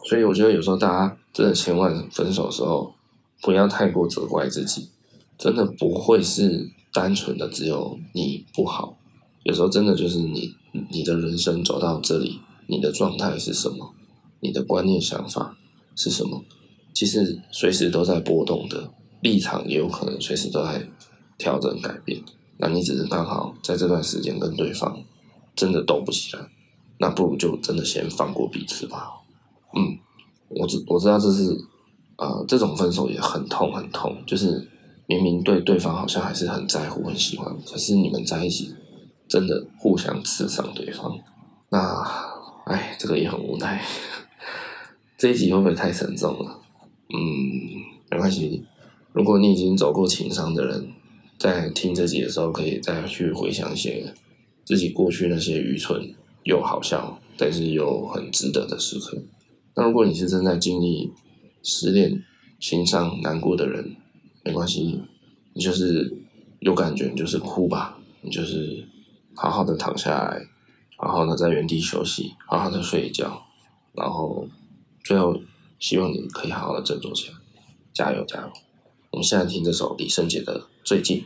[0.06, 2.94] 所以我觉得有时候大家真的千万分手的时候，
[3.42, 4.90] 不要太过责怪自己，
[5.38, 8.99] 真的不会是单纯的只有你不好。
[9.44, 10.54] 有时候真的就是你，
[10.92, 13.94] 你的人生走到这里，你的状态是什么？
[14.42, 15.58] 你的观念想法
[15.96, 16.44] 是什么？
[16.94, 20.88] 其实随时都在波动的，立场也有可能随时都在
[21.38, 22.22] 调整改变。
[22.58, 25.02] 那你只是刚好在这段时间跟对方
[25.56, 26.42] 真的斗不起来，
[26.98, 29.10] 那不如就真的先放过彼此吧。
[29.76, 29.98] 嗯，
[30.50, 31.58] 我知我知道这是
[32.18, 34.68] 啊、这种分手也很痛很痛，就是
[35.08, 38.74] 明明对对方好像还是很在乎很喜欢，可是你们在一起。
[39.30, 41.16] 真的互相刺伤对方，
[41.70, 41.80] 那
[42.66, 43.86] 哎，这个也很无奈。
[45.18, 46.60] 这一集会不会太沉重了？
[47.14, 47.20] 嗯，
[48.10, 48.66] 没关系。
[49.14, 50.90] 如果你已经走过情伤的人，
[51.38, 54.12] 在听这集的时候，可以再去回想一些
[54.66, 59.22] 自己过去那些愚蠢又好笑，但是又很值得的时刻。
[59.76, 61.12] 那如果你是正在经历
[61.62, 62.24] 失恋、
[62.60, 63.96] 情伤、难过的人，
[64.44, 65.02] 没关系，
[65.54, 66.18] 你就是
[66.62, 68.88] 有感觉，你就是哭吧，你就是。
[69.42, 70.46] 好好的躺下来，
[70.98, 73.42] 好好的在原地休息，好好的睡一觉，
[73.94, 74.46] 然后
[75.02, 75.34] 最后
[75.80, 77.36] 希望你可以好好的振作起来，
[77.94, 78.52] 加油加油！
[79.12, 81.20] 我们现在听这首李圣杰的《最近》。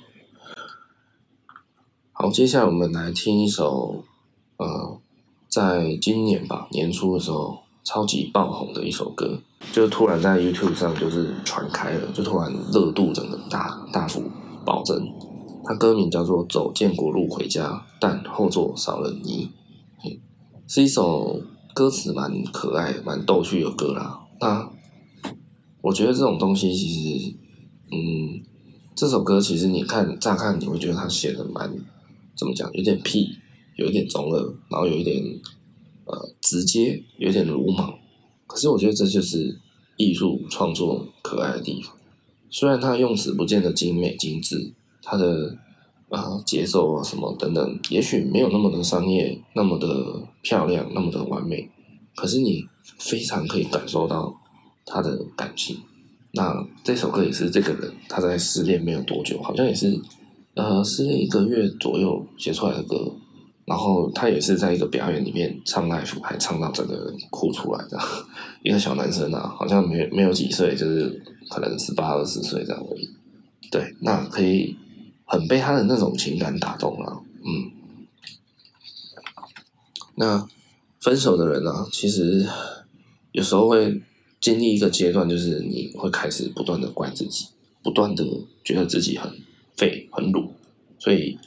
[2.11, 4.03] 好，接下来我们来听一首，
[4.57, 4.99] 呃，
[5.49, 14.29] 在今年吧年初的时候超级爆红的一首歌，就突然在 YouTube 上就是传开了，就突然热度整个大大幅
[14.63, 15.11] 暴增。
[15.65, 19.49] 它歌名叫做《走建国路回家》，但后座少了你，
[20.67, 21.41] 是一首
[21.73, 24.19] 歌词蛮可爱、蛮逗趣的歌啦。
[24.41, 24.69] 那
[25.81, 27.35] 我觉得这种东西其实，
[27.91, 28.43] 嗯，
[28.93, 31.73] 这首歌其实你看乍看你会觉得它写的蛮
[32.35, 33.29] 怎么讲，有点屁，
[33.77, 35.23] 有一点中二，然后有一点
[36.05, 37.93] 呃直接，有点鲁莽。
[38.45, 39.59] 可是我觉得这就是
[39.95, 41.95] 艺术创作可爱的地方，
[42.49, 44.73] 虽然它用词不见得精美精致。
[45.03, 45.55] 它的
[46.09, 49.87] 啊节奏啊什么等等，也许没有那么的商业，那么的
[50.41, 51.69] 漂亮，那么的完美，
[52.15, 52.65] 可是你
[52.97, 54.33] 非常可以感受到
[54.85, 55.77] 他的感情，
[56.31, 59.99] 那这首歌也是这个人他在失恋没有多久，好像也是
[60.55, 63.13] 呃失恋一个月左右写出来的歌。
[63.65, 67.97] 然后他也是在一个表演里面唱 live，还唱到整个人哭出来的，
[68.61, 73.09] 一个小男生啊，好像没没有几岁，就是可能十八二十岁这样而已。
[73.71, 74.75] 对，那可以
[75.25, 77.71] 很被他的那种情感打动了，嗯。
[80.15, 80.47] 那
[80.99, 82.47] 分手的人呢、啊，其实
[83.31, 84.01] 有时候会
[84.39, 87.47] 经历一个阶段，就是你会开始不断的怪自己，
[87.81, 88.25] 不断的
[88.63, 89.31] 觉得自己很
[89.75, 90.53] 废很鲁，
[90.97, 91.37] 所以。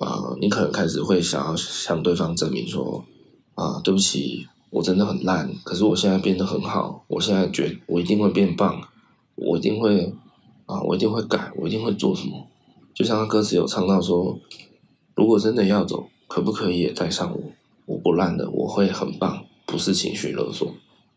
[0.00, 3.02] 啊、你可能开始会想要向对方证明说，
[3.54, 8.82] 啊、对不起，我真的很烂，可是我现在变得很好，我现在觉我一定会变棒，
[9.36, 10.12] 我一定会
[10.66, 12.46] 啊、我一定会改，我一定会做什么。
[12.94, 14.38] 就像他歌词有唱到说，
[15.14, 17.40] 如果真的要走，可不可以也带上我？
[17.86, 20.72] 我不烂的，我会很棒，不是情绪勒索。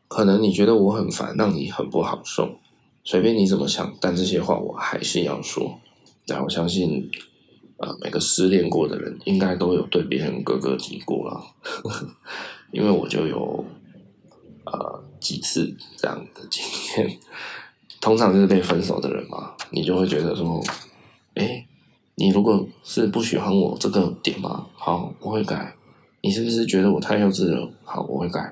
[0.07, 2.57] 可能你觉得我很烦，让你很不好受，
[3.03, 5.79] 随便你怎么想，但这些话我还是要说。
[6.25, 7.09] 但我相信。
[7.79, 11.39] 啊，每个失恋过的人应该都有对别人哥哥提过了，
[12.73, 13.63] 因为我就有
[14.65, 16.65] 呃几次这样的经
[16.97, 17.19] 验。
[18.01, 20.59] 通常就是被分手的人嘛，你就会觉得说，
[21.37, 21.65] 哎，
[22.15, 25.73] 你如果是不喜欢我这个点嘛，好，我会改。
[26.21, 27.71] 你是不是觉得我太幼稚了？
[27.83, 28.51] 好，我会改。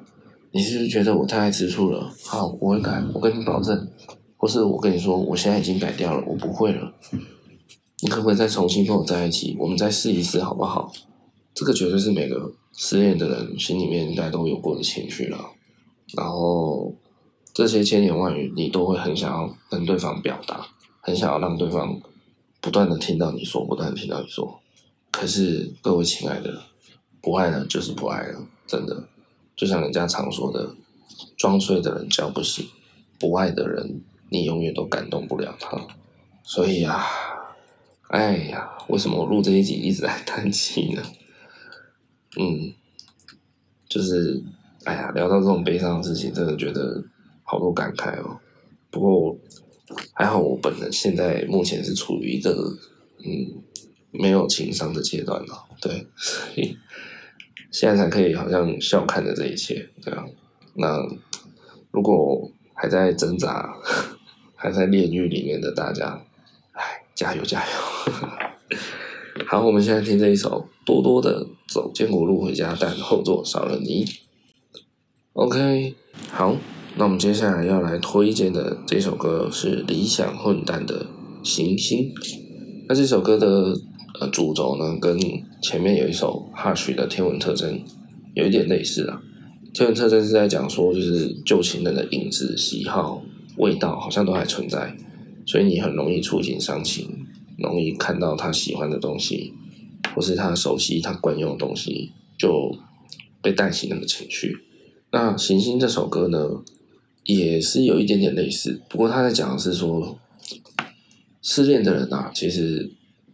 [0.51, 2.13] 你是不是觉得我太爱吃醋了？
[2.23, 3.03] 好，我会改。
[3.13, 3.88] 我跟你保证，
[4.38, 6.93] 或是我跟你说，我现在已经改掉了，我不会了。
[8.01, 9.57] 你可不可以再重新跟我在一起？
[9.59, 10.91] 我们再试一试好不好？
[11.53, 15.39] 这个绝对是每个失恋的人心里面应该都有过的情绪了。
[16.15, 16.93] 然后
[17.53, 20.67] 这些千言万语，你都会很想要跟对方表达，
[21.01, 21.99] 很想要让对方
[22.66, 24.59] 不断的听到你说，不断的听到你说。
[25.11, 26.63] 可是各位亲爱的，
[27.22, 29.07] 不爱了就是不爱了，真的。
[29.55, 30.76] 就像人家常说的，
[31.38, 32.66] 装睡的人叫不醒，
[33.20, 35.80] 不爱的人你永远都感动不了他。
[36.41, 37.05] 所以啊。
[38.07, 41.03] 哎呀，为什么我录这一集一直在叹气呢？
[42.39, 42.74] 嗯，
[43.88, 44.43] 就是
[44.86, 47.03] 哎呀，聊到这种悲伤的事情，真的觉得
[47.43, 48.39] 好多感慨哦。
[48.89, 49.38] 不过
[50.13, 52.51] 还好，我本人现在目前是处于一个
[53.19, 53.63] 嗯
[54.11, 56.77] 没有情商的阶段了，对，所以
[57.71, 60.29] 现在才可以好像笑看着这一切这样。
[60.73, 61.05] 那
[61.91, 63.73] 如果还在挣扎、
[64.55, 66.25] 还在炼狱里面的大家，
[66.71, 67.71] 哎，加油加油！
[69.47, 74.05] 好，我们现在听这一首多多的《走建国路回家》，但后座少了你。
[75.33, 75.93] OK，
[76.31, 76.55] 好，
[76.97, 81.05] 那我们接下来要来推荐的这首歌是理想混蛋的
[81.43, 82.09] 《行星》。
[82.87, 83.77] 那这首歌的
[84.21, 85.19] 呃主轴呢，跟
[85.61, 87.77] 前面有一首 Hush 的《天文特征》
[88.33, 89.21] 有一点类似啊。
[89.73, 93.21] 天文特征是在讲说，就是旧情人的影子、喜好、
[93.57, 94.95] 味道好像都还存在，
[95.45, 97.25] 所以你很容易触景伤情。
[97.57, 99.53] 容易看到他喜欢的东西，
[100.13, 102.73] 或是他熟悉、他惯用的东西，就
[103.41, 104.57] 被带起那个情绪。
[105.11, 106.37] 那《行星》这首歌呢，
[107.26, 110.17] 也是有一点点类似，不过他在讲的是说，
[111.41, 112.89] 失恋的人啊，其实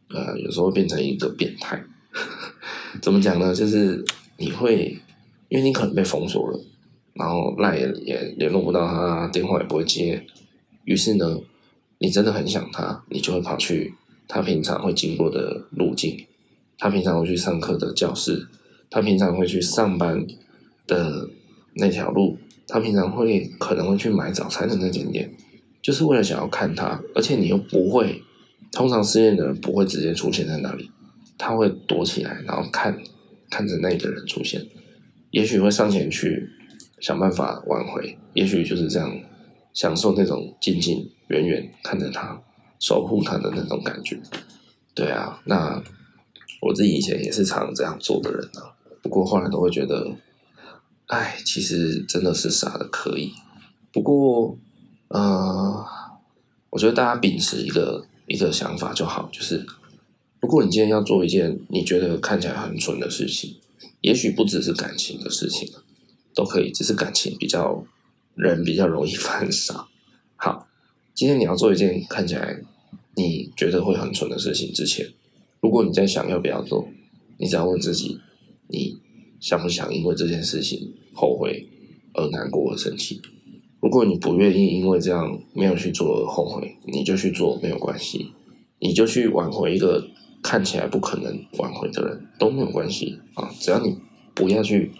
[0.09, 1.83] 呃有时候变成一个变态。
[3.01, 3.53] 怎么讲呢？
[3.53, 4.03] 就是
[4.37, 4.97] 你会，
[5.49, 6.59] 因为你可能被封锁了，
[7.13, 10.25] 然后赖也也联络不到他，电话也不会接，
[10.85, 11.39] 于是呢，
[11.99, 13.93] 你真的很想他，你就会跑去。
[14.27, 16.25] 他平常会经过的路径，
[16.77, 18.47] 他平常会去上课的教室，
[18.89, 20.25] 他平常会去上班
[20.87, 21.29] 的
[21.73, 22.37] 那条路，
[22.67, 25.31] 他平常会可能会去买早餐的那间店，
[25.81, 28.21] 就是为了想要看他，而且你又不会，
[28.71, 30.89] 通常失恋的人不会直接出现在那里，
[31.37, 32.97] 他会躲起来，然后看
[33.49, 34.65] 看着那个人出现，
[35.31, 36.49] 也许会上前去
[36.99, 39.19] 想办法挽回，也许就是这样
[39.73, 42.41] 享受那种静静远远看着他。
[42.79, 44.19] 守护他的那种感觉，
[44.95, 45.79] 对啊，那
[46.63, 48.73] 我自己以前也是常这样做的人啊。
[49.03, 50.11] 不过后来都会觉得，
[51.11, 53.33] 哎，其实真的是傻的可以。
[53.91, 54.57] 不过，
[55.09, 55.85] 呃，
[56.69, 59.65] 我觉得大家秉持一个一个想法就好，就是
[60.39, 63.57] 如果你今天要做一件你觉得看起来很蠢的事情，
[63.99, 65.69] 也许不只是感情的事情，
[66.33, 67.83] 都可以，只是感情比较
[68.35, 69.87] 人比较容易 犯傻。
[70.37, 70.69] 好，
[71.13, 72.61] 今天你要做一件看起来。
[73.13, 75.05] 你觉得会很蠢的事情之前，
[75.59, 76.87] 如果你在想要不要做，
[77.37, 78.21] 你只要问自己，
[78.69, 78.97] 你
[79.41, 81.67] 想不想因为这件事情后悔
[82.13, 83.21] 而难过而生气？
[83.81, 88.31] 如果你不愿意因为这样没有去做而后悔，你就去做没有关系，
[88.79, 90.07] 你就去挽回一个
[90.43, 93.49] 看起来不可能挽回的人都没有关系啊！
[93.59, 93.97] 只要你
[94.35, 94.91] 不要去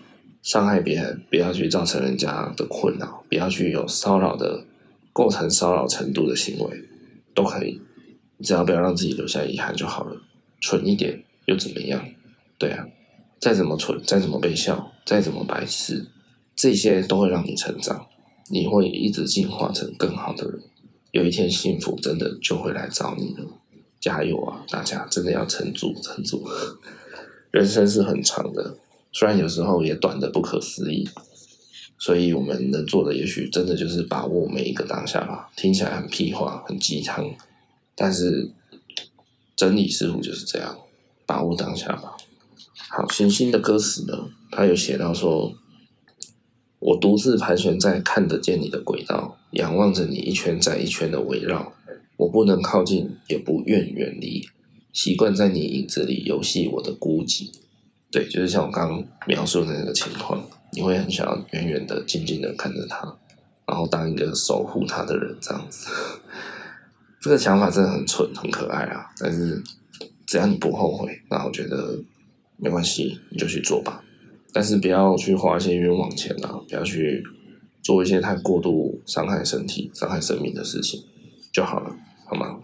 [0.42, 4.66] 伤害别人，不要去造成人家的困扰，不要去有骚扰的
[5.14, 6.84] 构成骚扰程度的行为
[7.36, 7.80] 都可以，
[8.40, 10.20] 只要不要让自己留下遗憾就好了。
[10.60, 12.04] 蠢一点又怎么样？
[12.58, 12.88] 对啊，
[13.42, 16.06] 再怎么蠢，再怎么被笑，再怎么白痴，
[16.56, 18.08] 这些都会让你成长，
[18.52, 20.62] 你会一直进化成更好的人。
[21.12, 23.46] 有一天幸福真的就会来找你了，
[24.00, 24.64] 加油啊！
[24.70, 26.48] 大家真的要撑住，撑住。
[27.50, 28.78] 人生是很长的，
[29.12, 31.10] 虽然有时候也短的不可思议。
[31.98, 35.52] 所以我们能做的，也许真的就是把握每一个当下吧。
[35.56, 37.30] 听起来很屁话，很鸡汤，
[37.96, 38.52] 但是
[39.56, 40.80] 真理似乎就是这样，
[41.28, 42.18] 把握当下吧。
[42.90, 45.54] 好，行星的歌词呢，他有写到说
[46.80, 51.74] ：“我独自盘旋在看得见你的轨道，仰望着你一圈再一圈的围绕。
[52.18, 54.48] 我不能靠近，也不愿远离，
[54.94, 57.52] 习惯在你影子里游戏我的孤寂。”
[58.12, 60.44] 对，就是像我刚刚描述的那个情况。
[60.74, 63.00] 你会很想要远远的、静静的看着他，
[63.68, 65.90] 然后当一个守护他的人，这样子。
[67.20, 69.12] 这个想法真的很蠢、很可爱啊！
[69.20, 69.62] 但是
[70.26, 72.00] 只要你不后悔，那我觉得
[72.62, 74.04] 没关系，你就去做吧。
[74.54, 76.62] 但是不要去花一些冤枉钱啊！
[76.70, 77.24] 不要去
[77.82, 81.02] 做一些太过度伤害身体、伤害生命的事情
[81.52, 81.96] 就好了，
[82.26, 82.60] 好吗？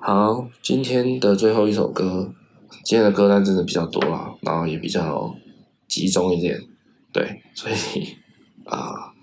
[0.00, 2.34] 好，今天的最后一首歌，
[2.84, 5.34] 今天的歌单真的比较多啊，然后也比较
[5.88, 6.60] 集中一点。
[7.12, 7.74] 对，所以
[8.64, 9.14] 啊，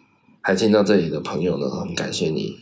[0.42, 2.56] 还听到这里的朋友呢，很感谢你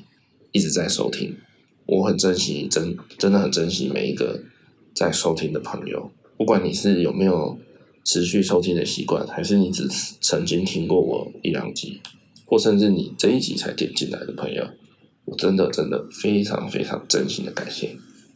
[0.52, 1.38] 一直在收听，
[1.86, 4.44] 我很珍惜，真真的很珍惜每一个
[4.94, 7.58] 在收听的朋友，不管你是有没有
[8.04, 9.88] 持续收听的习惯，还是你只
[10.22, 12.02] 曾经听过我一两集，
[12.46, 14.64] 或甚至你这一集才点进来的朋友，
[15.26, 17.96] 我真的真的非常非常真心的感谢。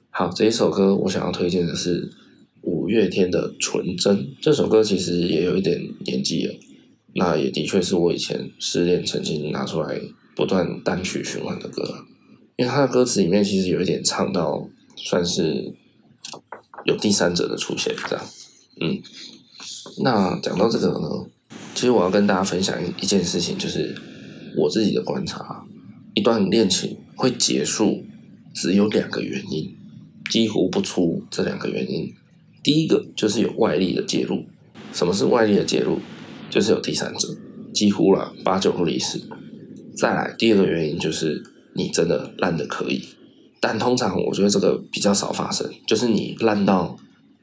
[0.09, 2.09] 好，这一首歌我想要推荐的是
[2.61, 6.53] 五月天的《纯真》，这首歌其实也有一点年纪了。
[7.15, 9.99] 那也的确是我以前失恋曾经拿出来
[10.35, 12.05] 不断单曲循环的歌，
[12.55, 15.73] 因为他的歌词里面其实有一点唱到，算是
[16.85, 18.25] 有第三者的出现，这样。
[18.81, 19.01] 嗯，
[20.03, 21.07] 那讲到这个呢，
[21.73, 23.95] 其实我要跟大家分享一件事情，就是
[24.57, 25.65] 我自己的观察，
[26.13, 28.05] 一段恋情会结束，
[28.53, 29.75] 只有两个原因，
[30.29, 32.13] 几乎不出这两个原因。
[32.63, 34.45] 第一个就是有外力的介入，
[34.93, 35.99] 什么是外力的介入？
[36.49, 37.27] 就是有第三者，
[37.73, 39.21] 几乎了八九不离十。
[39.95, 41.43] 再来第二个原因就是
[41.75, 43.03] 你真的烂的可以，
[43.59, 46.97] 但通常我觉得这个比较少发生，就是你烂到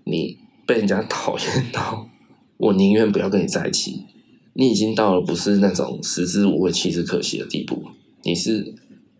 [0.04, 2.08] 你被人家讨厌到，
[2.56, 4.04] 我宁愿不要跟你在一起。
[4.58, 7.82] 你已经到了不是那种食之无味弃之可惜的地步，
[8.22, 8.74] 你是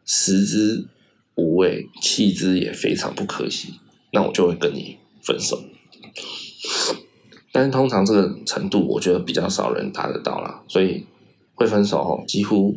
[0.07, 0.87] 食之
[1.35, 3.75] 无味弃之也非常不可惜，
[4.13, 5.63] 那我就会跟你分手。
[7.53, 11.05] 但是通常这个程度，我觉得比较少人达得到啦，所以
[11.55, 12.75] 会分手后，几乎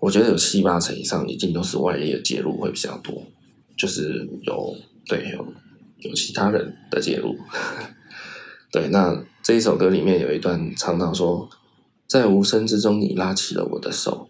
[0.00, 3.22] 我觉得有七八成以上，一定都是外力的介入会比较多，
[3.76, 5.46] 就是有对有
[5.98, 7.36] 有其他人的介入。
[8.72, 11.48] 对，那这一首歌里面有一段唱到说，
[12.06, 14.28] 在无声之中，你拉起了我的手，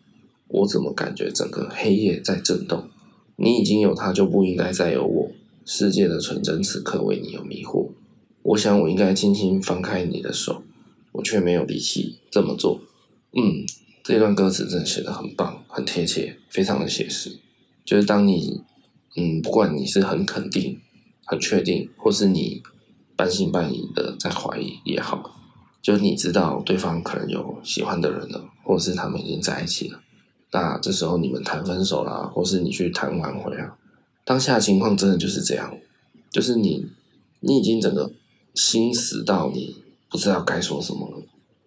[0.48, 2.88] 我怎么感觉整个黑夜在震动？
[3.36, 5.30] 你已经有他，就不应该再有我。
[5.64, 7.90] 世界的纯真，此刻为你有迷惑。
[8.42, 10.64] 我想，我应该轻轻放开你的手，
[11.12, 12.80] 我却没有力气这么做。
[13.34, 13.64] 嗯，
[14.02, 17.38] 这段歌词真的写得很棒，很贴切，非常的写实。
[17.84, 18.60] 就是当你，
[19.16, 20.80] 嗯，不管你是很肯定、
[21.26, 22.62] 很确定，或是你
[23.16, 25.38] 半信半疑的在怀疑也好，
[25.80, 30.00] 就你知道对方可能有喜欢的人了，或是他们已经在一起了，
[30.52, 33.76] 那这时候你们谈分手啦，或是你去谈挽回啊，
[34.24, 35.76] 当下情况真的就是这样，
[36.30, 36.86] 就是你，
[37.40, 38.12] 你已经整个。
[38.54, 41.22] 心死到你不知道该说什么了，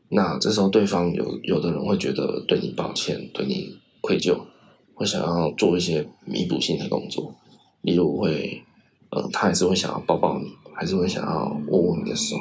[0.10, 4.39] 那这时候对方有有的人会觉得对你抱歉，对你愧疚，
[4.96, 7.36] 会想要做一些弥补性的动作，
[7.82, 8.64] 例如会，
[9.12, 12.36] 呃，他还是会想要抱抱你，还是会想要握握你的手，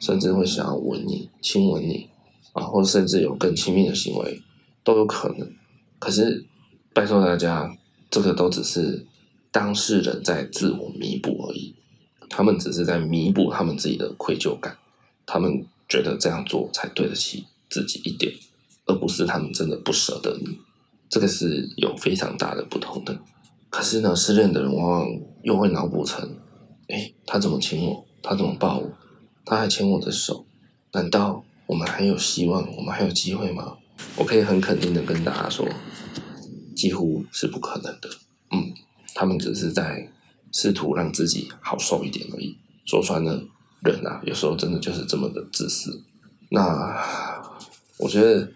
[0.00, 2.08] 甚至会想要吻你、亲吻你，
[2.52, 4.40] 啊，或者甚至有更亲密的行为
[4.84, 5.50] 都有可能。
[5.98, 6.44] 可是
[6.92, 7.76] 拜托大家，
[8.10, 9.06] 这个都只是
[9.50, 11.74] 当事人在自我弥补而已。
[12.28, 14.76] 他们只是在弥补他们自己的愧疚感，
[15.24, 18.32] 他们觉得这样做才对得起自己一点，
[18.86, 20.58] 而不是他们真的不舍得你。
[21.08, 23.18] 这个是有非常大的不同的。
[23.70, 25.08] 可是呢，失恋的人往往
[25.42, 26.36] 又会脑补成：
[26.88, 28.04] 哎，他怎么亲我？
[28.22, 28.90] 他怎么抱我？
[29.44, 30.46] 他还牵我的手？
[30.92, 32.66] 难道我们还有希望？
[32.76, 33.76] 我们还有机会吗？
[34.16, 35.66] 我可以很肯定的跟大家说，
[36.76, 38.08] 几乎是不可能的。
[38.50, 38.72] 嗯，
[39.14, 40.10] 他们只是在。
[40.56, 42.56] 试图让自己好受一点而已。
[42.86, 43.42] 说穿了，
[43.82, 46.00] 人啊，有时候真的就是这么的自私。
[46.52, 46.96] 那
[47.98, 48.48] 我觉得，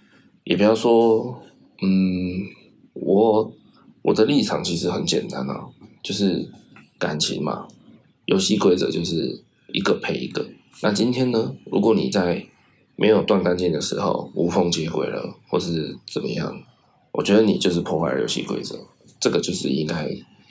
[0.45, 1.43] 也不要说，
[1.81, 2.47] 嗯，
[2.95, 3.53] 我
[4.03, 5.69] 我的立场其实很简单啊，
[6.03, 6.51] 就是
[6.99, 7.69] 感情嘛，
[8.27, 10.49] 游戏规则就是一个配一个。
[10.83, 12.47] 那今天呢，如果你在
[12.97, 16.63] 没有断干净的时候无缝接轨了，或是怎么样，
[17.13, 18.77] 我觉得你就是破坏了游戏规则，
[19.21, 20.09] 这个就是应该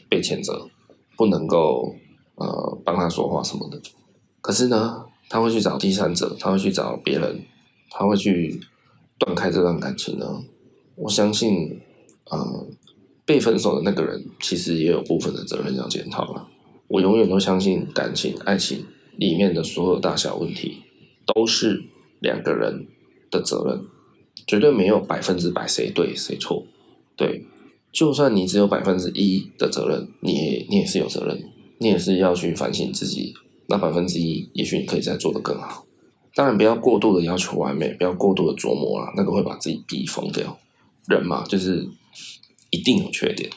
[0.07, 0.69] 被谴责，
[1.17, 1.93] 不能够
[2.35, 3.81] 呃帮他说话什么的。
[4.39, 7.41] 可是呢，他会去找第三者，他会去找别人，
[7.89, 8.61] 他会去
[9.17, 10.43] 断开这段感情呢。
[10.97, 11.79] 我相信，
[12.31, 12.67] 呃，
[13.23, 16.47] 被分手的那个人其实也有部分的责任要检讨了。
[16.87, 18.83] 我永远都相信，感情、爱情
[19.17, 20.77] 里面的所有大小问题
[21.25, 21.83] 都是
[22.19, 22.87] 两个人
[23.29, 23.85] 的责任，
[24.47, 26.65] 绝对没有百分之百谁对谁错。
[27.15, 27.45] 对，
[27.91, 31.43] 就算你只有百分之一的责任，你也你也是有责任，
[31.77, 33.33] 你也是要去反省自己。
[33.69, 35.85] 那百分之一，也许你可以再做得更好。
[36.33, 40.57] 当然，不要过度的要求完美，不要过度的琢磨啊，那个会把自己逼疯掉。
[41.07, 41.87] 人嘛，就是
[42.69, 43.49] 一定有缺点，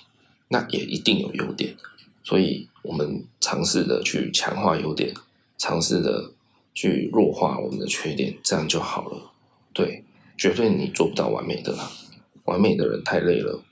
[0.49, 1.77] 那也一定有优点，
[2.23, 5.13] 所以我们尝试的去强化优点，
[5.59, 6.31] 尝试的
[6.73, 9.33] 去弱化我们的缺点，这样就好了。
[9.73, 10.05] 对，
[10.39, 11.91] 绝对你做不到完美的啦，
[12.45, 13.63] 完美的人太累了，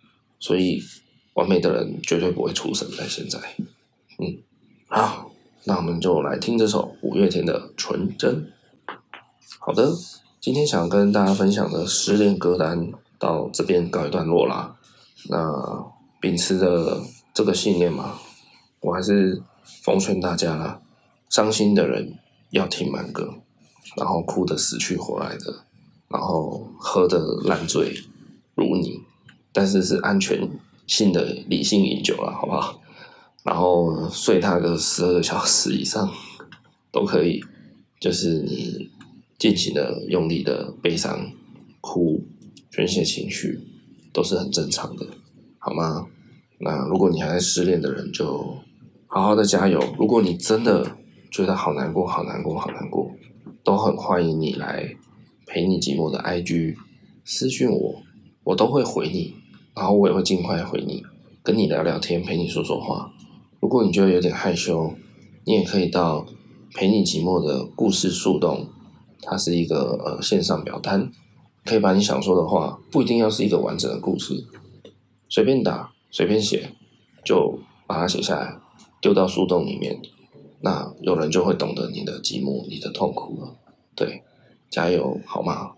[0.40, 0.82] 所以
[1.34, 3.38] 完美的人绝对不会出生在现在。
[4.18, 4.38] 嗯，
[4.88, 5.30] 好，
[5.64, 8.36] 那我们就来听这首五月天的《纯真》。
[9.60, 9.92] 好的，
[10.40, 12.92] 今天想跟大家分享的失恋歌单。
[13.18, 14.76] 到这边告一段落啦。
[15.28, 15.84] 那
[16.20, 17.02] 秉持着
[17.34, 18.18] 这个信念嘛，
[18.80, 19.42] 我还是
[19.82, 20.80] 奉劝大家啦：
[21.28, 22.18] 伤心的人
[22.50, 23.34] 要听慢歌，
[23.96, 25.64] 然后哭得死去活来的，
[26.08, 27.94] 然后喝得烂醉
[28.54, 29.02] 如泥，
[29.52, 30.48] 但是是安全
[30.86, 32.80] 性的理性饮酒啦，好不好？
[33.44, 36.08] 然后睡他个十二个小时以上
[36.92, 37.42] 都可以，
[38.00, 38.88] 就是
[39.38, 41.30] 尽情的用力的悲伤
[41.80, 42.24] 哭。
[42.70, 43.60] 宣泄情绪
[44.12, 45.06] 都是很正常的，
[45.58, 46.06] 好吗？
[46.60, 48.56] 那如果你还在失恋的人，就
[49.06, 49.82] 好好的加油。
[49.98, 50.96] 如果你真的
[51.30, 53.10] 觉得好难过、好难过、好难过，
[53.62, 54.96] 都很欢迎你来
[55.46, 56.74] 陪你寂寞的 IG
[57.24, 58.02] 私信我，
[58.44, 59.34] 我都会回你，
[59.74, 61.04] 然后我也会尽快回你，
[61.42, 63.12] 跟你聊聊天，陪你说说话。
[63.60, 64.94] 如果你觉得有点害羞，
[65.44, 66.26] 你也可以到
[66.74, 68.68] 陪你寂寞的故事树洞，
[69.22, 71.10] 它是一个呃线上表单。
[71.68, 74.46] 可以把你想说的话，不一定要是一个完整的故事，
[75.28, 76.72] 随便打，随便写，
[77.22, 78.56] 就把它写下来，
[79.02, 80.00] 丢到树洞里面。
[80.60, 83.54] 那有人就会懂得你的寂寞，你的痛苦了。
[83.94, 84.22] 对，
[84.70, 85.72] 加油，好吗？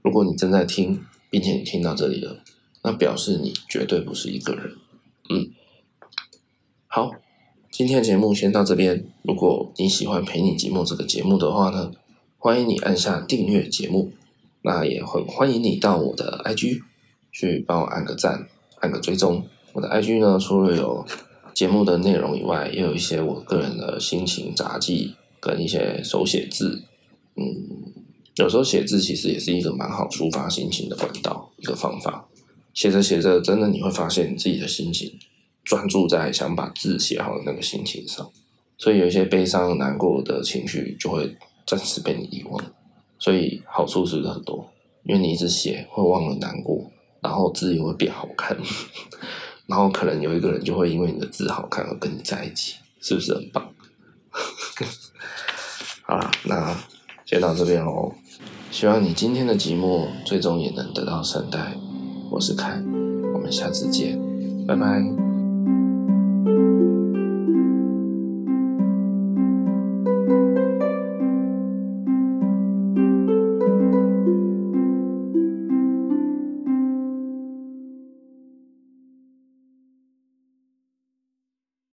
[0.00, 2.38] 如果你正在听，并且你听到这里了，
[2.82, 4.72] 那表示你绝对不是一个人。
[5.28, 5.50] 嗯，
[6.86, 7.10] 好，
[7.70, 9.06] 今天的节目先到这边。
[9.22, 11.92] 如果你喜欢《陪你寂寞》这个节目的话呢，
[12.38, 14.10] 欢迎你按下订阅节目。
[14.64, 16.80] 那也很欢迎你到我的 IG
[17.30, 18.48] 去帮我按个赞，
[18.80, 19.46] 按个追踪。
[19.74, 21.04] 我的 IG 呢，除了有
[21.52, 26.82] 节目的内容以外，也有一些我个人的心情杂记跟一些手写字。
[27.36, 27.92] 嗯，
[28.36, 32.26] 有时候写字其实也是一个蛮好抒发心情的管道，一个方法。
[32.72, 35.18] 写着写着，真的你会发现你自己的心情
[35.62, 38.30] 专注在想把字写好的那个心情上，
[38.78, 41.36] 所以有一些悲伤难过的情绪就会
[41.66, 42.64] 暂时被你遗忘。
[43.24, 44.68] 所以好处是不是很多？
[45.04, 46.90] 因为你一直写会忘了难过，
[47.22, 48.54] 然后字也会变好看，
[49.66, 53.66] 然后可能有一个人就会因为你的字好看而跟你在一起，是不是很棒？
[56.04, 56.76] 好啦，那
[57.24, 58.12] 先到这边喽。
[58.70, 61.78] 希望你今天的寂寞最终也能得到善待。
[62.30, 62.82] 我是凯，
[63.32, 64.20] 我们下次见，
[64.66, 65.23] 拜拜。